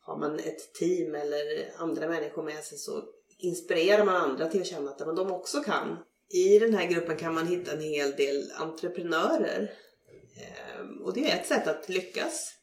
[0.00, 3.04] har man ett team eller andra människor med sig så
[3.38, 5.96] inspirerar man andra till att känna att de också kan.
[6.32, 9.72] I den här gruppen kan man hitta en hel del entreprenörer.
[10.36, 12.55] Ehm, och det är ett sätt att lyckas.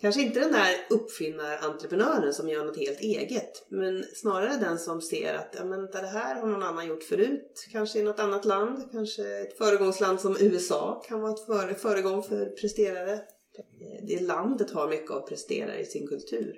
[0.00, 3.66] Kanske inte den där uppfinnarentreprenören som gör något helt eget.
[3.68, 7.66] Men snarare den som ser att ja, men det här har någon annan gjort förut.
[7.72, 8.88] Kanske i något annat land.
[8.92, 14.88] Kanske ett föregångsland som USA kan vara ett föregång för presterare eh, det landet har
[14.88, 16.56] mycket av presterare i sin kultur.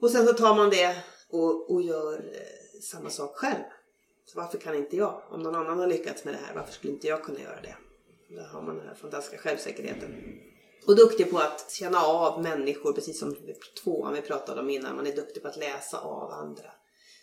[0.00, 0.96] Och sen så tar man det
[1.28, 3.64] och, och gör eh, samma sak själv.
[4.24, 5.22] Så varför kan inte jag?
[5.30, 7.76] Om någon annan har lyckats med det här, varför skulle inte jag kunna göra det?
[8.34, 10.14] Där har man den här fantastiska självsäkerheten.
[10.88, 13.36] Och duktig på att känna av människor, precis som
[13.82, 14.96] tvåan vi pratade om innan.
[14.96, 16.70] Man är duktig på att läsa av andra.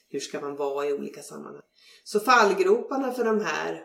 [0.09, 1.63] Hur ska man vara i olika sammanhang?
[2.03, 3.83] Så fallgroparna för de här,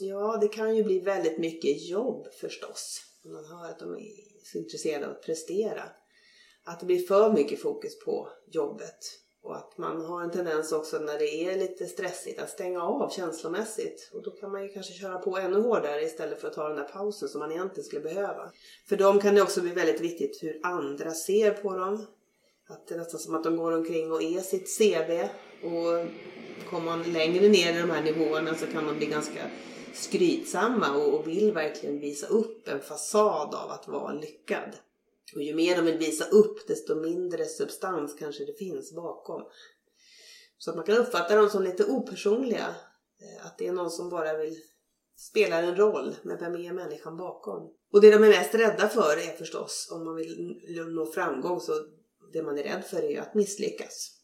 [0.00, 4.58] ja det kan ju bli väldigt mycket jobb förstås man hör att de är så
[4.58, 5.82] intresserade av att prestera.
[6.64, 8.98] Att det blir för mycket fokus på jobbet
[9.48, 13.10] och att man har en tendens också när det är lite stressigt att stänga av
[13.10, 14.10] känslomässigt.
[14.12, 16.76] Och då kan man ju kanske köra på ännu hårdare istället för att ta den
[16.76, 18.50] där pausen som man egentligen skulle behöva.
[18.88, 22.06] För dem kan det också bli väldigt viktigt hur andra ser på dem.
[22.68, 25.28] Att det är nästan som att de går omkring och är sitt CV.
[25.66, 26.06] Och
[26.70, 29.40] kommer man längre ner i de här nivåerna så kan man bli ganska
[29.94, 34.76] skrytsamma och, vill verkligen visa upp en fasad av att vara lyckad.
[35.34, 39.42] Och ju mer de vill visa upp desto mindre substans kanske det finns bakom.
[40.58, 42.74] Så att man kan uppfatta dem som lite opersonliga.
[43.20, 44.56] Eh, att det är någon som bara vill
[45.16, 47.74] spela en roll, men vem är människan bakom?
[47.92, 50.64] Och det de är mest rädda för är förstås, om man vill
[50.94, 51.72] nå framgång, så
[52.32, 54.17] det man är rädd för är att misslyckas.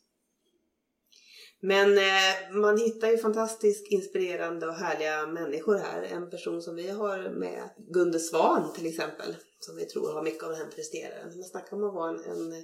[1.64, 6.02] Men eh, man hittar ju fantastiskt inspirerande och härliga människor här.
[6.02, 10.42] En person som vi har med, Gunde Svan till exempel, som vi tror har mycket
[10.42, 11.36] av den här presteraren.
[11.36, 12.58] Man snackar om att vara en, en eh,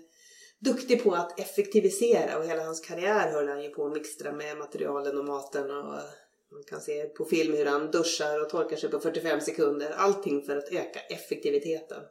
[0.59, 4.59] duktig på att effektivisera och hela hans karriär höll han ju på att mixtra med
[4.59, 6.11] materialen och maten och eh,
[6.53, 9.91] man kan se på film hur han duschar och torkar sig på 45 sekunder.
[9.97, 12.03] Allting för att öka effektiviteten.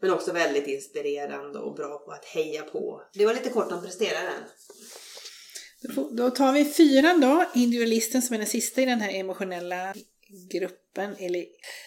[0.00, 3.02] Men också väldigt inspirerande och bra på att heja på.
[3.14, 4.42] Det var lite kort om presteraren.
[6.12, 9.94] Då tar vi fyran då, individualisten som är den sista i den här emotionella
[10.50, 11.16] gruppen.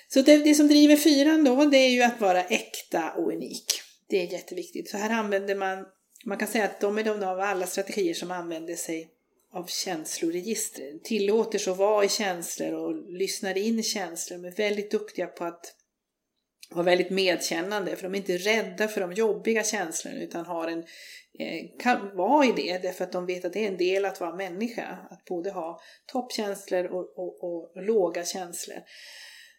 [0.08, 3.66] Så det, det som driver fyran då, det är ju att vara äkta och unik.
[4.08, 4.90] Det är jätteviktigt.
[4.90, 5.86] Så här använder man,
[6.26, 9.10] man kan säga att de är de av alla strategier som använder sig
[9.54, 11.00] av känsloregister.
[11.04, 14.38] Tillåter sig att vara i känslor och lyssnar in känslor.
[14.38, 15.76] De är väldigt duktiga på att
[16.72, 20.80] vara väldigt medkännande för de är inte rädda för de jobbiga känslorna utan har en,
[21.40, 24.20] eh, kan vara i det därför att de vet att det är en del att
[24.20, 24.98] vara människa.
[25.10, 28.78] Att både ha toppkänslor och, och, och låga känslor.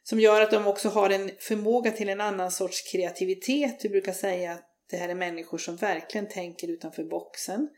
[0.04, 3.84] Som gör att de också har en förmåga till en annan sorts kreativitet.
[3.84, 7.68] Vi brukar säga att det här är människor som verkligen tänker utanför boxen.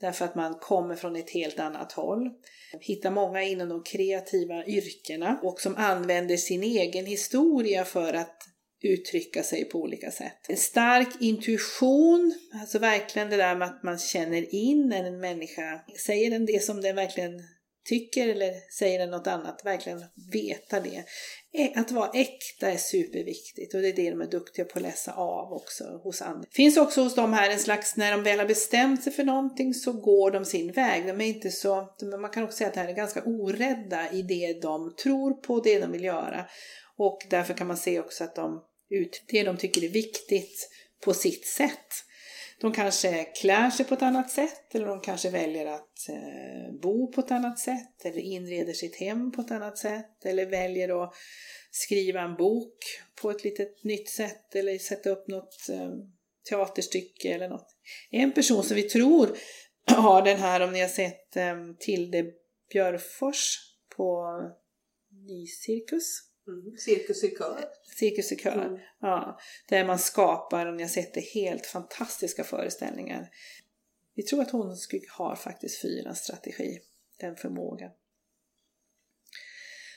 [0.00, 2.30] Därför att man kommer från ett helt annat håll.
[2.80, 8.49] Hittar många inom de kreativa yrkena och som använder sin egen historia för att
[8.82, 10.38] uttrycka sig på olika sätt.
[10.48, 15.84] En stark intuition, alltså verkligen det där med att man känner in när en människa
[16.06, 17.40] säger den det som den verkligen
[17.84, 21.04] tycker eller säger den något annat, verkligen veta det.
[21.74, 25.12] Att vara äkta är superviktigt och det är det de är duktiga på att läsa
[25.12, 26.40] av också hos andra.
[26.40, 29.24] Det finns också hos dem här en slags, när de väl har bestämt sig för
[29.24, 31.06] någonting så går de sin väg.
[31.06, 31.88] De är inte så,
[32.20, 35.60] man kan också säga att de här är ganska orädda i det de tror på,
[35.60, 36.46] det de vill göra.
[36.96, 40.70] Och därför kan man se också att de ut det de tycker är viktigt
[41.04, 42.04] på sitt sätt.
[42.60, 47.12] De kanske klär sig på ett annat sätt eller de kanske väljer att eh, bo
[47.12, 51.14] på ett annat sätt eller inreder sitt hem på ett annat sätt eller väljer att
[51.70, 52.78] skriva en bok
[53.22, 55.90] på ett litet nytt sätt eller sätta upp något eh,
[56.50, 57.76] teaterstycke eller något.
[58.10, 59.36] En person som vi tror
[59.86, 62.26] har den här, om ni har sett eh, Tilde
[62.72, 63.56] Björfors
[63.96, 64.40] på
[65.10, 66.76] Nycirkus, Mm.
[66.78, 67.64] Cirkus i kör.
[67.96, 68.78] Cirkus i kör, mm.
[69.00, 69.38] ja.
[69.68, 73.28] Där man skapar, om ni har sett det, helt fantastiska föreställningar.
[74.14, 74.76] Vi tror att hon
[75.08, 76.80] har faktiskt fyra strategi,
[77.20, 77.90] den förmågan.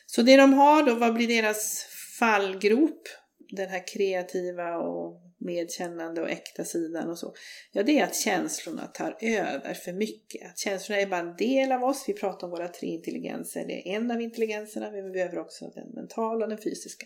[0.06, 1.86] Så det de har då, vad blir deras
[2.20, 3.08] fallgrop?
[3.56, 7.34] Den här kreativa och medkännande och äkta sidan och så.
[7.72, 10.52] Ja, det är att känslorna tar över för mycket.
[10.52, 12.06] Att känslorna är bara en del av oss.
[12.08, 13.66] Vi pratar om våra tre intelligenser.
[13.68, 17.06] Det är en av intelligenserna, men vi behöver också den mentala och den fysiska.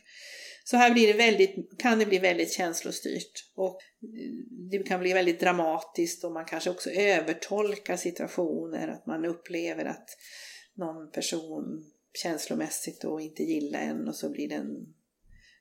[0.64, 3.80] Så här blir det väldigt, kan det bli väldigt känslostyrt och
[4.72, 10.10] det kan bli väldigt dramatiskt och man kanske också övertolkar situationer, att man upplever att
[10.76, 14.94] någon person känslomässigt då inte gillar en och så blir den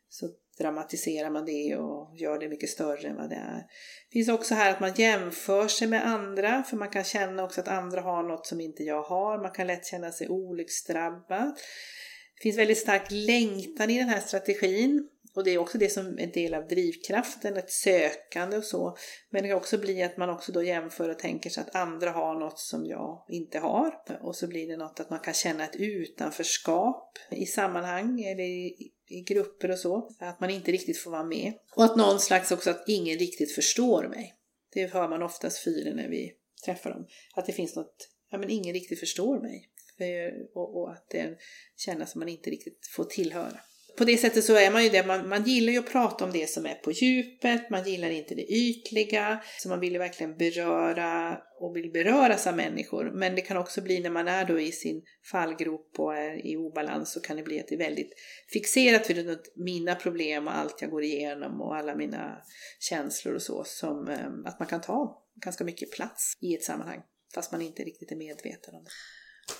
[0.08, 3.58] så dramatiserar man det och gör det mycket större än vad det är.
[4.08, 7.60] Det finns också här att man jämför sig med andra, för man kan känna också
[7.60, 9.42] att andra har något som inte jag har.
[9.42, 11.54] Man kan lätt känna sig olycksdrabbad.
[12.36, 15.08] Det finns väldigt stark längtan i den här strategin.
[15.36, 18.96] Och det är också det som är en del av drivkraften, ett sökande och så.
[19.30, 22.10] Men det kan också bli att man också då jämför och tänker sig att andra
[22.10, 23.94] har något som jag inte har.
[24.20, 28.92] Och så blir det något att man kan känna ett utanförskap i sammanhang eller i,
[29.08, 30.10] i grupper och så.
[30.18, 31.52] Att man inte riktigt får vara med.
[31.76, 34.34] Och att någon slags också att ingen riktigt förstår mig.
[34.72, 36.32] Det hör man oftast fyra när vi
[36.64, 37.06] träffar dem.
[37.34, 39.70] Att det finns något, ja men ingen riktigt förstår mig.
[40.54, 41.38] Och, och att det
[41.76, 43.60] känns som man inte riktigt får tillhöra
[43.96, 46.32] på det sättet så är man ju det, man, man gillar ju att prata om
[46.32, 50.36] det som är på djupet, man gillar inte det ytliga, så man vill ju verkligen
[50.36, 53.10] beröra och vill beröras av människor.
[53.14, 56.56] Men det kan också bli när man är då i sin fallgrop och är i
[56.56, 58.12] obalans så kan det bli att det är väldigt
[58.52, 62.38] fixerat vid mina problem och allt jag går igenom och alla mina
[62.80, 67.00] känslor och så, som eh, att man kan ta ganska mycket plats i ett sammanhang
[67.34, 68.90] fast man inte riktigt är medveten om det.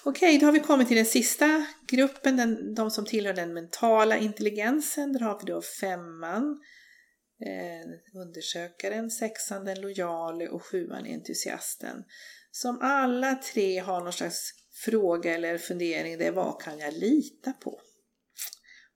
[0.04, 4.16] Okej, då har vi kommit till den sista gruppen, den, de som tillhör den mentala
[4.16, 5.12] intelligensen.
[5.12, 6.60] Där har vi då femman,
[7.40, 12.04] eh, undersökaren, sexan, den lojale och sjuan, entusiasten.
[12.50, 14.50] Som alla tre har någon slags
[14.84, 17.80] fråga eller fundering, det är vad kan jag lita på?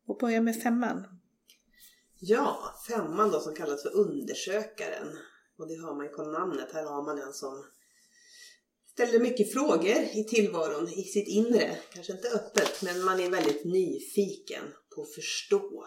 [0.06, 1.20] Och börja med femman.
[2.20, 5.08] Ja, femman då som kallas för undersökaren.
[5.58, 6.72] Och det har man ju på namnet.
[6.72, 7.64] Här har man en som
[8.92, 11.78] ställer mycket frågor i tillvaron, i sitt inre.
[11.94, 14.64] Kanske inte öppet, men man är väldigt nyfiken
[14.94, 15.86] på att förstå.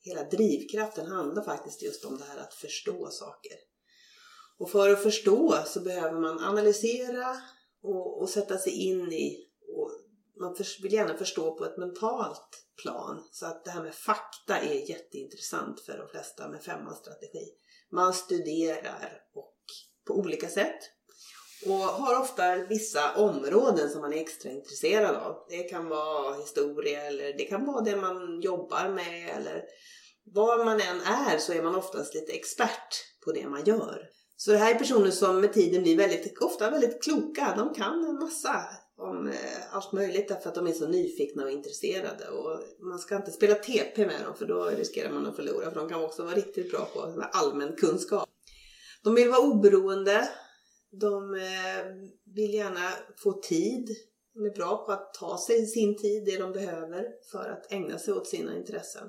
[0.00, 3.56] Hela drivkraften handlar faktiskt just om det här att förstå saker.
[4.58, 7.36] Och för att förstå så behöver man analysera
[7.82, 9.90] och, och sätta sig in i och
[10.40, 13.28] man vill gärna förstå på ett mentalt plan.
[13.32, 17.52] Så att det här med fakta är jätteintressant för de flesta med femmans strategi.
[17.90, 19.56] Man studerar och
[20.06, 20.80] på olika sätt.
[21.66, 25.36] Och har ofta vissa områden som man är extra intresserad av.
[25.48, 29.62] Det kan vara historia eller det kan vara det man jobbar med eller
[30.24, 34.08] var man än är så är man oftast lite expert på det man gör.
[34.36, 37.54] Så det här är personer som med tiden blir väldigt, ofta väldigt kloka.
[37.56, 38.64] De kan en massa
[38.98, 42.28] om eh, allt möjligt därför att de är så nyfikna och intresserade.
[42.28, 45.80] Och man ska inte spela TP med dem för då riskerar man att förlora för
[45.80, 48.28] de kan också vara riktigt bra på allmän kunskap.
[49.04, 50.28] De vill vara oberoende.
[51.00, 51.84] De eh,
[52.34, 52.90] vill gärna
[53.22, 53.88] få tid.
[54.34, 57.98] De är bra på att ta sig sin tid, det de behöver för att ägna
[57.98, 59.08] sig åt sina intressen.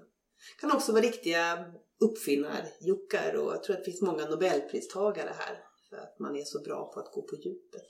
[0.62, 1.66] Kan också vara riktiga
[2.00, 6.62] uppfinnarjuckar och jag tror att det finns många nobelpristagare här för att man är så
[6.62, 7.88] bra på att gå på djupet.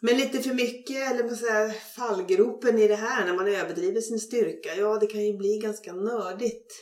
[0.00, 4.20] Men lite för mycket, eller man säger fallgropen i det här när man överdriver sin
[4.20, 6.72] styrka, ja det kan ju bli ganska nördigt.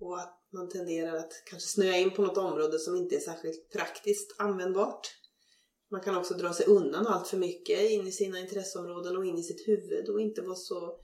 [0.00, 3.70] Och att man tenderar att kanske snöa in på något område som inte är särskilt
[3.72, 5.08] praktiskt användbart.
[5.90, 9.38] Man kan också dra sig undan allt för mycket in i sina intresseområden och in
[9.38, 11.00] i sitt huvud och inte vara så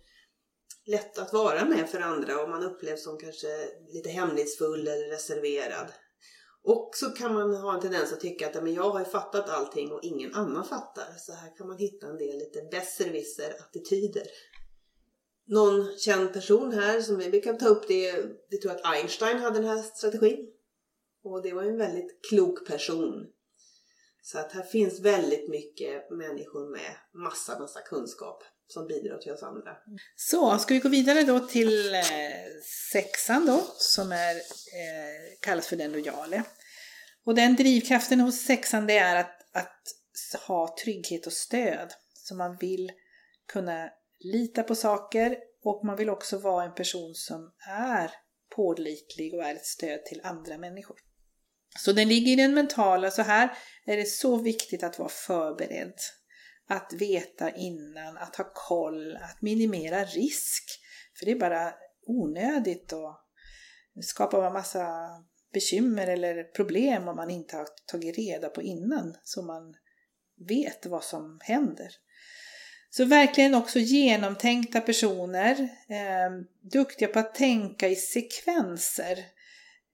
[0.87, 3.49] lätt att vara med för andra och man upplevs som kanske
[3.89, 5.93] lite hemlighetsfull eller reserverad.
[6.63, 9.49] Och så kan man ha en tendens att tycka att men jag har ju fattat
[9.49, 11.15] allting och ingen annan fattar.
[11.19, 14.23] Så här kan man hitta en del lite besserwisser attityder.
[15.47, 19.59] Någon känd person här som vi kan ta upp det, vi tror att Einstein hade
[19.59, 20.47] den här strategin.
[21.25, 23.27] Och det var en väldigt klok person.
[24.23, 29.43] Så att här finns väldigt mycket människor med massa, massa kunskap som bidrar till oss
[29.43, 29.77] andra.
[30.17, 32.03] Så, ska vi gå vidare då till eh,
[32.93, 36.43] sexan då, som är, eh, kallas för den lojale.
[37.25, 41.93] Och den drivkraften hos sexan det är att, att ha trygghet och stöd.
[42.15, 42.93] Så man vill
[43.53, 43.91] kunna
[44.25, 48.11] lita på saker och man vill också vara en person som är
[48.57, 50.97] pålitlig och är ett stöd till andra människor.
[51.79, 55.95] Så den ligger i den mentala, så här är det så viktigt att vara förberedd
[56.69, 60.65] att veta innan, att ha koll, att minimera risk.
[61.19, 61.75] För det är bara
[62.07, 63.17] onödigt och
[64.03, 64.87] skapar en massa
[65.53, 69.75] bekymmer eller problem om man inte har tagit reda på innan så man
[70.49, 71.89] vet vad som händer.
[72.97, 76.31] Så verkligen också genomtänkta personer, eh,
[76.61, 79.19] duktiga på att tänka i sekvenser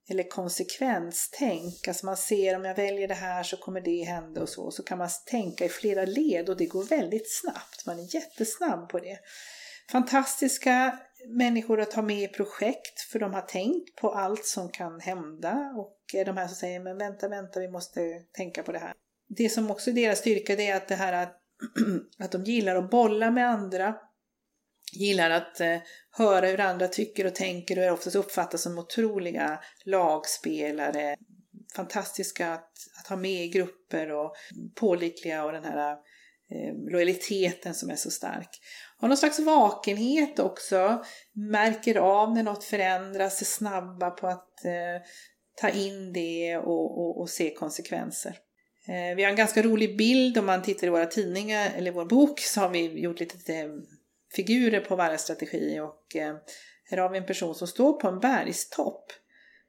[0.09, 1.87] eller konsekvenstänk.
[1.87, 4.71] Alltså man ser om jag väljer det här så kommer det hända och så.
[4.71, 7.85] Så kan man tänka i flera led och det går väldigt snabbt.
[7.85, 9.19] Man är jättesnabb på det.
[9.91, 14.99] Fantastiska människor att ha med i projekt för de har tänkt på allt som kan
[14.99, 18.79] hända och är de här som säger men vänta, vänta, vi måste tänka på det
[18.79, 18.93] här.
[19.29, 21.40] Det som också är deras styrka det är att det här att,
[22.19, 23.95] att de gillar att bolla med andra
[24.93, 25.77] gillar att eh,
[26.11, 31.15] höra hur andra tycker och tänker och är oftast uppfattas som otroliga lagspelare.
[31.75, 34.35] Fantastiska att, att ha med i grupper och
[34.75, 38.49] pålitliga och den här eh, lojaliteten som är så stark.
[38.97, 41.03] Har någon slags vakenhet också,
[41.33, 45.07] märker av när något förändras, är snabba på att eh,
[45.61, 48.37] ta in det och, och, och se konsekvenser.
[48.87, 52.05] Eh, vi har en ganska rolig bild om man tittar i våra tidningar eller vår
[52.05, 53.37] bok så har vi gjort lite
[54.35, 56.35] figurer på varje strategi och eh,
[56.89, 59.11] här har vi en person som står på en bergstopp.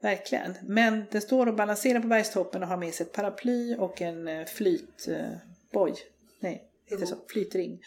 [0.03, 0.57] Verkligen.
[0.63, 4.29] Men den står och balanserar på bergstoppen och har med sig ett paraply och en
[4.29, 5.95] eh, flytboj.
[6.41, 7.17] Nej, heter så?
[7.29, 7.81] Flytring.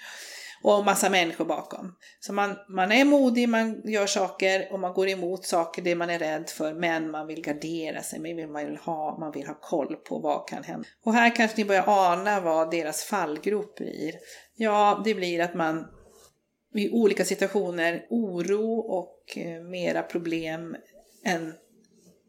[0.67, 1.95] Och massa människor bakom.
[2.19, 6.09] Så man, man är modig, man gör saker och man går emot saker, det man
[6.09, 9.47] är rädd för, men man vill gardera sig, man vill, man vill, ha, man vill
[9.47, 10.87] ha koll på vad kan hända.
[11.03, 14.13] Och här kanske ni börjar ana vad deras fallgrop blir.
[14.55, 15.87] Ja, det blir att man
[16.75, 20.75] i olika situationer oro och eh, mera problem
[21.25, 21.53] än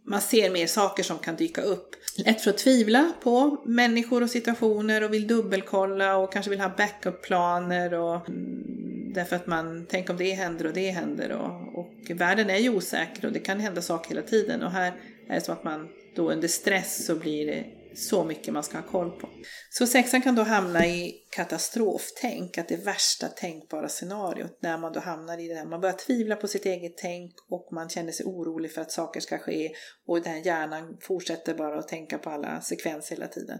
[0.06, 1.96] man ser mer saker som kan dyka upp.
[2.16, 6.68] Lätt för att tvivla på människor och situationer och vill dubbelkolla och kanske vill ha
[6.68, 11.90] backup-planer och mm, därför att man tänker om det händer och det händer och, och
[12.08, 14.92] världen är ju osäker och det kan hända saker hela tiden och här
[15.28, 17.64] är det som att man då under stress så blir det
[17.96, 19.28] så mycket man ska ha koll på.
[19.70, 25.00] Så sexan kan då hamna i katastroftänk, att det värsta tänkbara scenariot när man då
[25.00, 28.26] hamnar i det här, man börjar tvivla på sitt eget tänk och man känner sig
[28.26, 29.72] orolig för att saker ska ske
[30.06, 33.58] och den här hjärnan fortsätter bara att tänka på alla sekvenser hela tiden.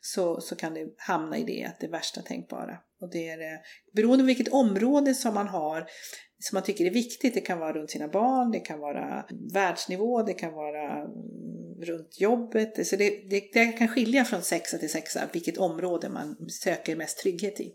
[0.00, 2.78] Så, så kan det hamna i det, att det värsta tänkbara.
[3.00, 3.58] Och det är eh,
[3.92, 5.86] beroende på vilket område som man har
[6.38, 7.34] som man tycker är viktigt.
[7.34, 12.20] Det kan vara runt sina barn, det kan vara världsnivå, det kan vara mm, runt
[12.20, 12.86] jobbet.
[12.86, 17.18] Så det, det, det kan skilja från sexa till sexa vilket område man söker mest
[17.18, 17.72] trygghet i.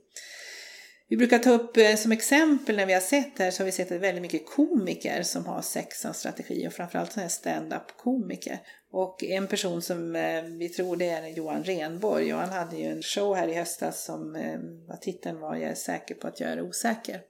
[1.11, 3.71] Vi brukar ta upp eh, som exempel när vi har sett här så har vi
[3.71, 7.97] sett att väldigt mycket komiker som har sex som strategi och framförallt sådana här stand-up
[7.97, 8.59] komiker.
[8.91, 12.85] Och en person som eh, vi tror det är Johan Renborg och han hade ju
[12.85, 14.59] en show här i höstas som eh,
[15.01, 17.21] titeln var Jag är säker på att jag är osäker.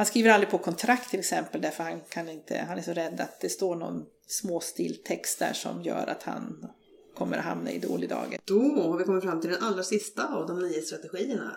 [0.00, 3.20] Han skriver aldrig på kontrakt till exempel därför han, kan inte, han är så rädd
[3.20, 6.66] att det står någon småstiltext där som gör att han
[7.14, 8.40] kommer att hamna i dålig dager.
[8.44, 11.56] Då har vi kommit fram till den allra sista av de nio strategierna.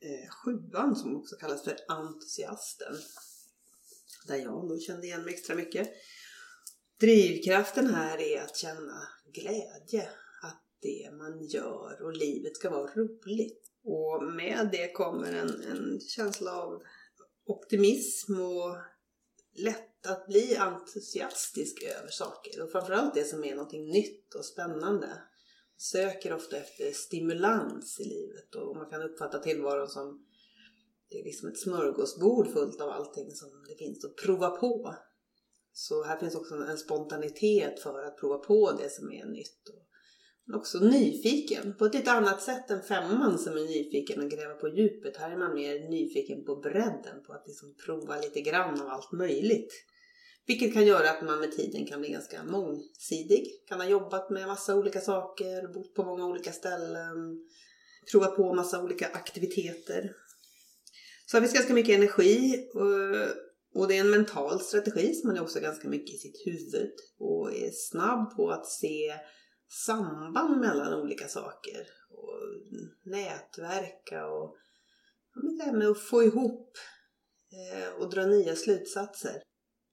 [0.00, 2.96] Eh, sjuan som också kallas för entusiasten.
[4.26, 5.90] Där jag nog kände igen mig extra mycket.
[7.00, 10.08] Drivkraften här är att känna glädje.
[10.42, 13.62] Att det man gör och livet ska vara roligt.
[13.84, 16.82] Och med det kommer en, en känsla av
[17.48, 18.76] optimism och
[19.58, 22.62] lätt att bli entusiastisk över saker.
[22.62, 25.22] Och framförallt det som är någonting nytt och spännande.
[25.76, 30.24] Söker ofta efter stimulans i livet och man kan uppfatta tillvaron som
[31.10, 34.94] det är liksom ett smörgåsbord fullt av allting som det finns att prova på.
[35.72, 39.68] Så här finns också en spontanitet för att prova på det som är nytt.
[39.68, 39.87] och
[40.54, 44.68] också nyfiken, på ett lite annat sätt än femman som är nyfiken och gräva på
[44.68, 45.16] djupet.
[45.16, 49.12] Här är man mer nyfiken på bredden, på att liksom prova lite grann av allt
[49.12, 49.72] möjligt.
[50.46, 53.46] Vilket kan göra att man med tiden kan bli ganska mångsidig.
[53.68, 57.46] Kan ha jobbat med massa olika saker, bott på många olika ställen,
[58.12, 60.12] provat på massa olika aktiviteter.
[61.26, 63.28] Så det finns ganska mycket energi eh,
[63.74, 66.92] och det är en mental strategi som man är också ganska mycket i sitt huvud
[67.18, 69.12] och är snabb på att se
[69.68, 72.40] samband mellan olika saker och
[73.02, 74.56] nätverka och
[75.34, 76.76] det här med att få ihop
[77.52, 79.42] eh, och dra nya slutsatser.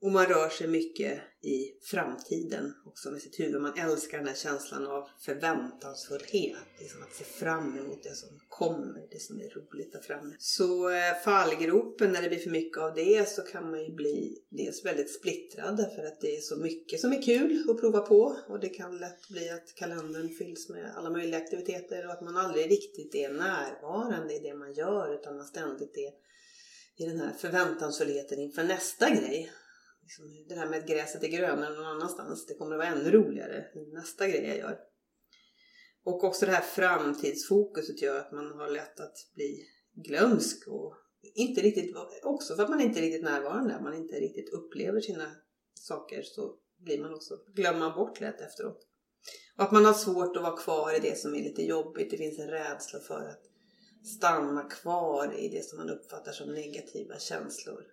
[0.01, 3.61] Och man rör sig mycket i framtiden också med sitt huvud.
[3.61, 6.57] Man älskar den här känslan av förväntansfullhet.
[6.79, 10.35] Liksom att se fram emot det som kommer, det som är roligt där framme.
[10.39, 14.37] Så eh, fallgropen, när det blir för mycket av det så kan man ju bli
[14.49, 18.37] dels väldigt splittrad därför att det är så mycket som är kul att prova på.
[18.47, 22.37] Och det kan lätt bli att kalendern fylls med alla möjliga aktiviteter och att man
[22.37, 26.11] aldrig riktigt är närvarande i det man gör utan man ständigt är
[26.97, 29.51] i den här förväntansfullheten inför nästa grej
[30.05, 32.45] liksom, det här med att gräset är grönare någon annanstans.
[32.45, 34.79] Det kommer att vara ännu roligare nästa grej jag gör.
[36.03, 40.95] Och också det här framtidsfokuset gör att man har lätt att bli glömsk och
[41.33, 45.31] inte riktigt, också för att man inte är riktigt närvarande, man inte riktigt upplever sina
[45.73, 48.87] saker så blir man också, glömma bort lätt efteråt.
[49.57, 52.11] Och att man har svårt att vara kvar i det som är lite jobbigt.
[52.11, 53.43] Det finns en rädsla för att
[54.17, 57.83] stanna kvar i det som man uppfattar som negativa känslor.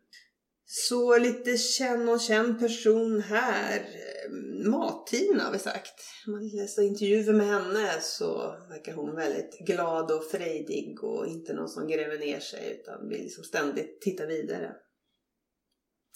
[0.64, 3.78] Så lite känn och känn person här.
[3.78, 6.00] Ehm, Martina har vi sagt.
[6.26, 11.52] Om man läser intervjuer med henne så verkar hon väldigt glad och frejdig och inte
[11.52, 14.76] någon som gräver ner sig utan vill liksom ständigt titta vidare.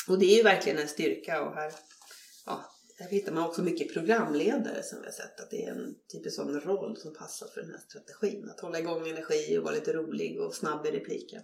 [0.08, 1.72] Och det är ju verkligen en styrka och här,
[2.46, 2.64] ja,
[2.98, 6.36] här hittar man också mycket programledare som vi har sett att det är en typisk
[6.36, 8.50] sån roll som passar för den här strategin.
[8.50, 11.42] Att hålla igång energi och vara lite rolig och snabb i repliken.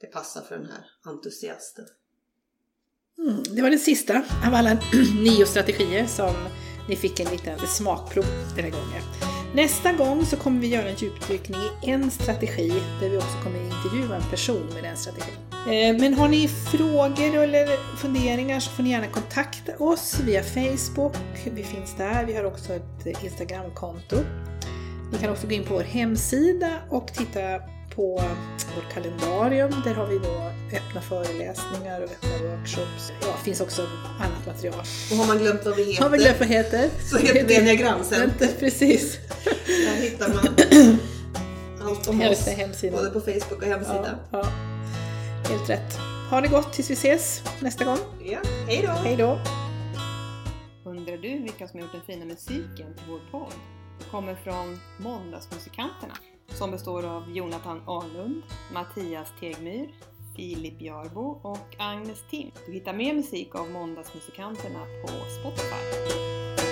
[0.00, 1.86] Det passar för den här entusiasten.
[3.18, 4.70] Mm, det var den sista av alla
[5.22, 6.34] nio strategier som
[6.88, 8.24] ni fick en liten smakprov
[8.56, 9.02] den här gången.
[9.54, 13.58] Nästa gång så kommer vi göra en djupdykning i en strategi där vi också kommer
[13.64, 15.34] intervjua en person med den strategin.
[15.52, 21.16] Eh, men har ni frågor eller funderingar så får ni gärna kontakta oss via Facebook.
[21.44, 22.24] Vi finns där.
[22.24, 24.16] Vi har också ett Instagramkonto.
[25.12, 27.40] Ni kan också gå in på vår hemsida och titta
[27.98, 28.22] på
[28.76, 29.70] vårt kalendarium.
[29.84, 33.12] Där har vi då öppna föreläsningar och öppna workshops.
[33.20, 33.82] Ja, det finns också
[34.20, 34.84] annat material.
[35.10, 37.56] Och har man glömt vad vi heter, har man glömt vad heter så heter vi
[37.56, 38.48] Enneagramcenter.
[38.58, 39.18] Precis.
[39.66, 40.56] Där hittar man
[41.88, 42.96] allt om oss, hemsidan.
[42.98, 44.16] både på Facebook och hemsidan.
[44.32, 44.44] Ja, ja.
[45.48, 45.98] Helt rätt.
[46.30, 47.98] Ha det gott tills vi ses nästa gång.
[48.24, 48.92] Ja, hej då!
[48.92, 49.38] Hej då!
[50.84, 53.52] Undrar du vilka som har gjort den fina musiken till vår podd?
[54.10, 56.14] Kommer från Måndagsmusikanterna
[56.48, 58.42] som består av Jonathan Ahlund,
[58.72, 59.88] Mattias Tegmyr,
[60.36, 62.50] Filip Jarbo och Agnes Tim.
[62.66, 65.08] Du hittar mer musik av Måndagsmusikanterna på
[65.40, 66.67] Spotify.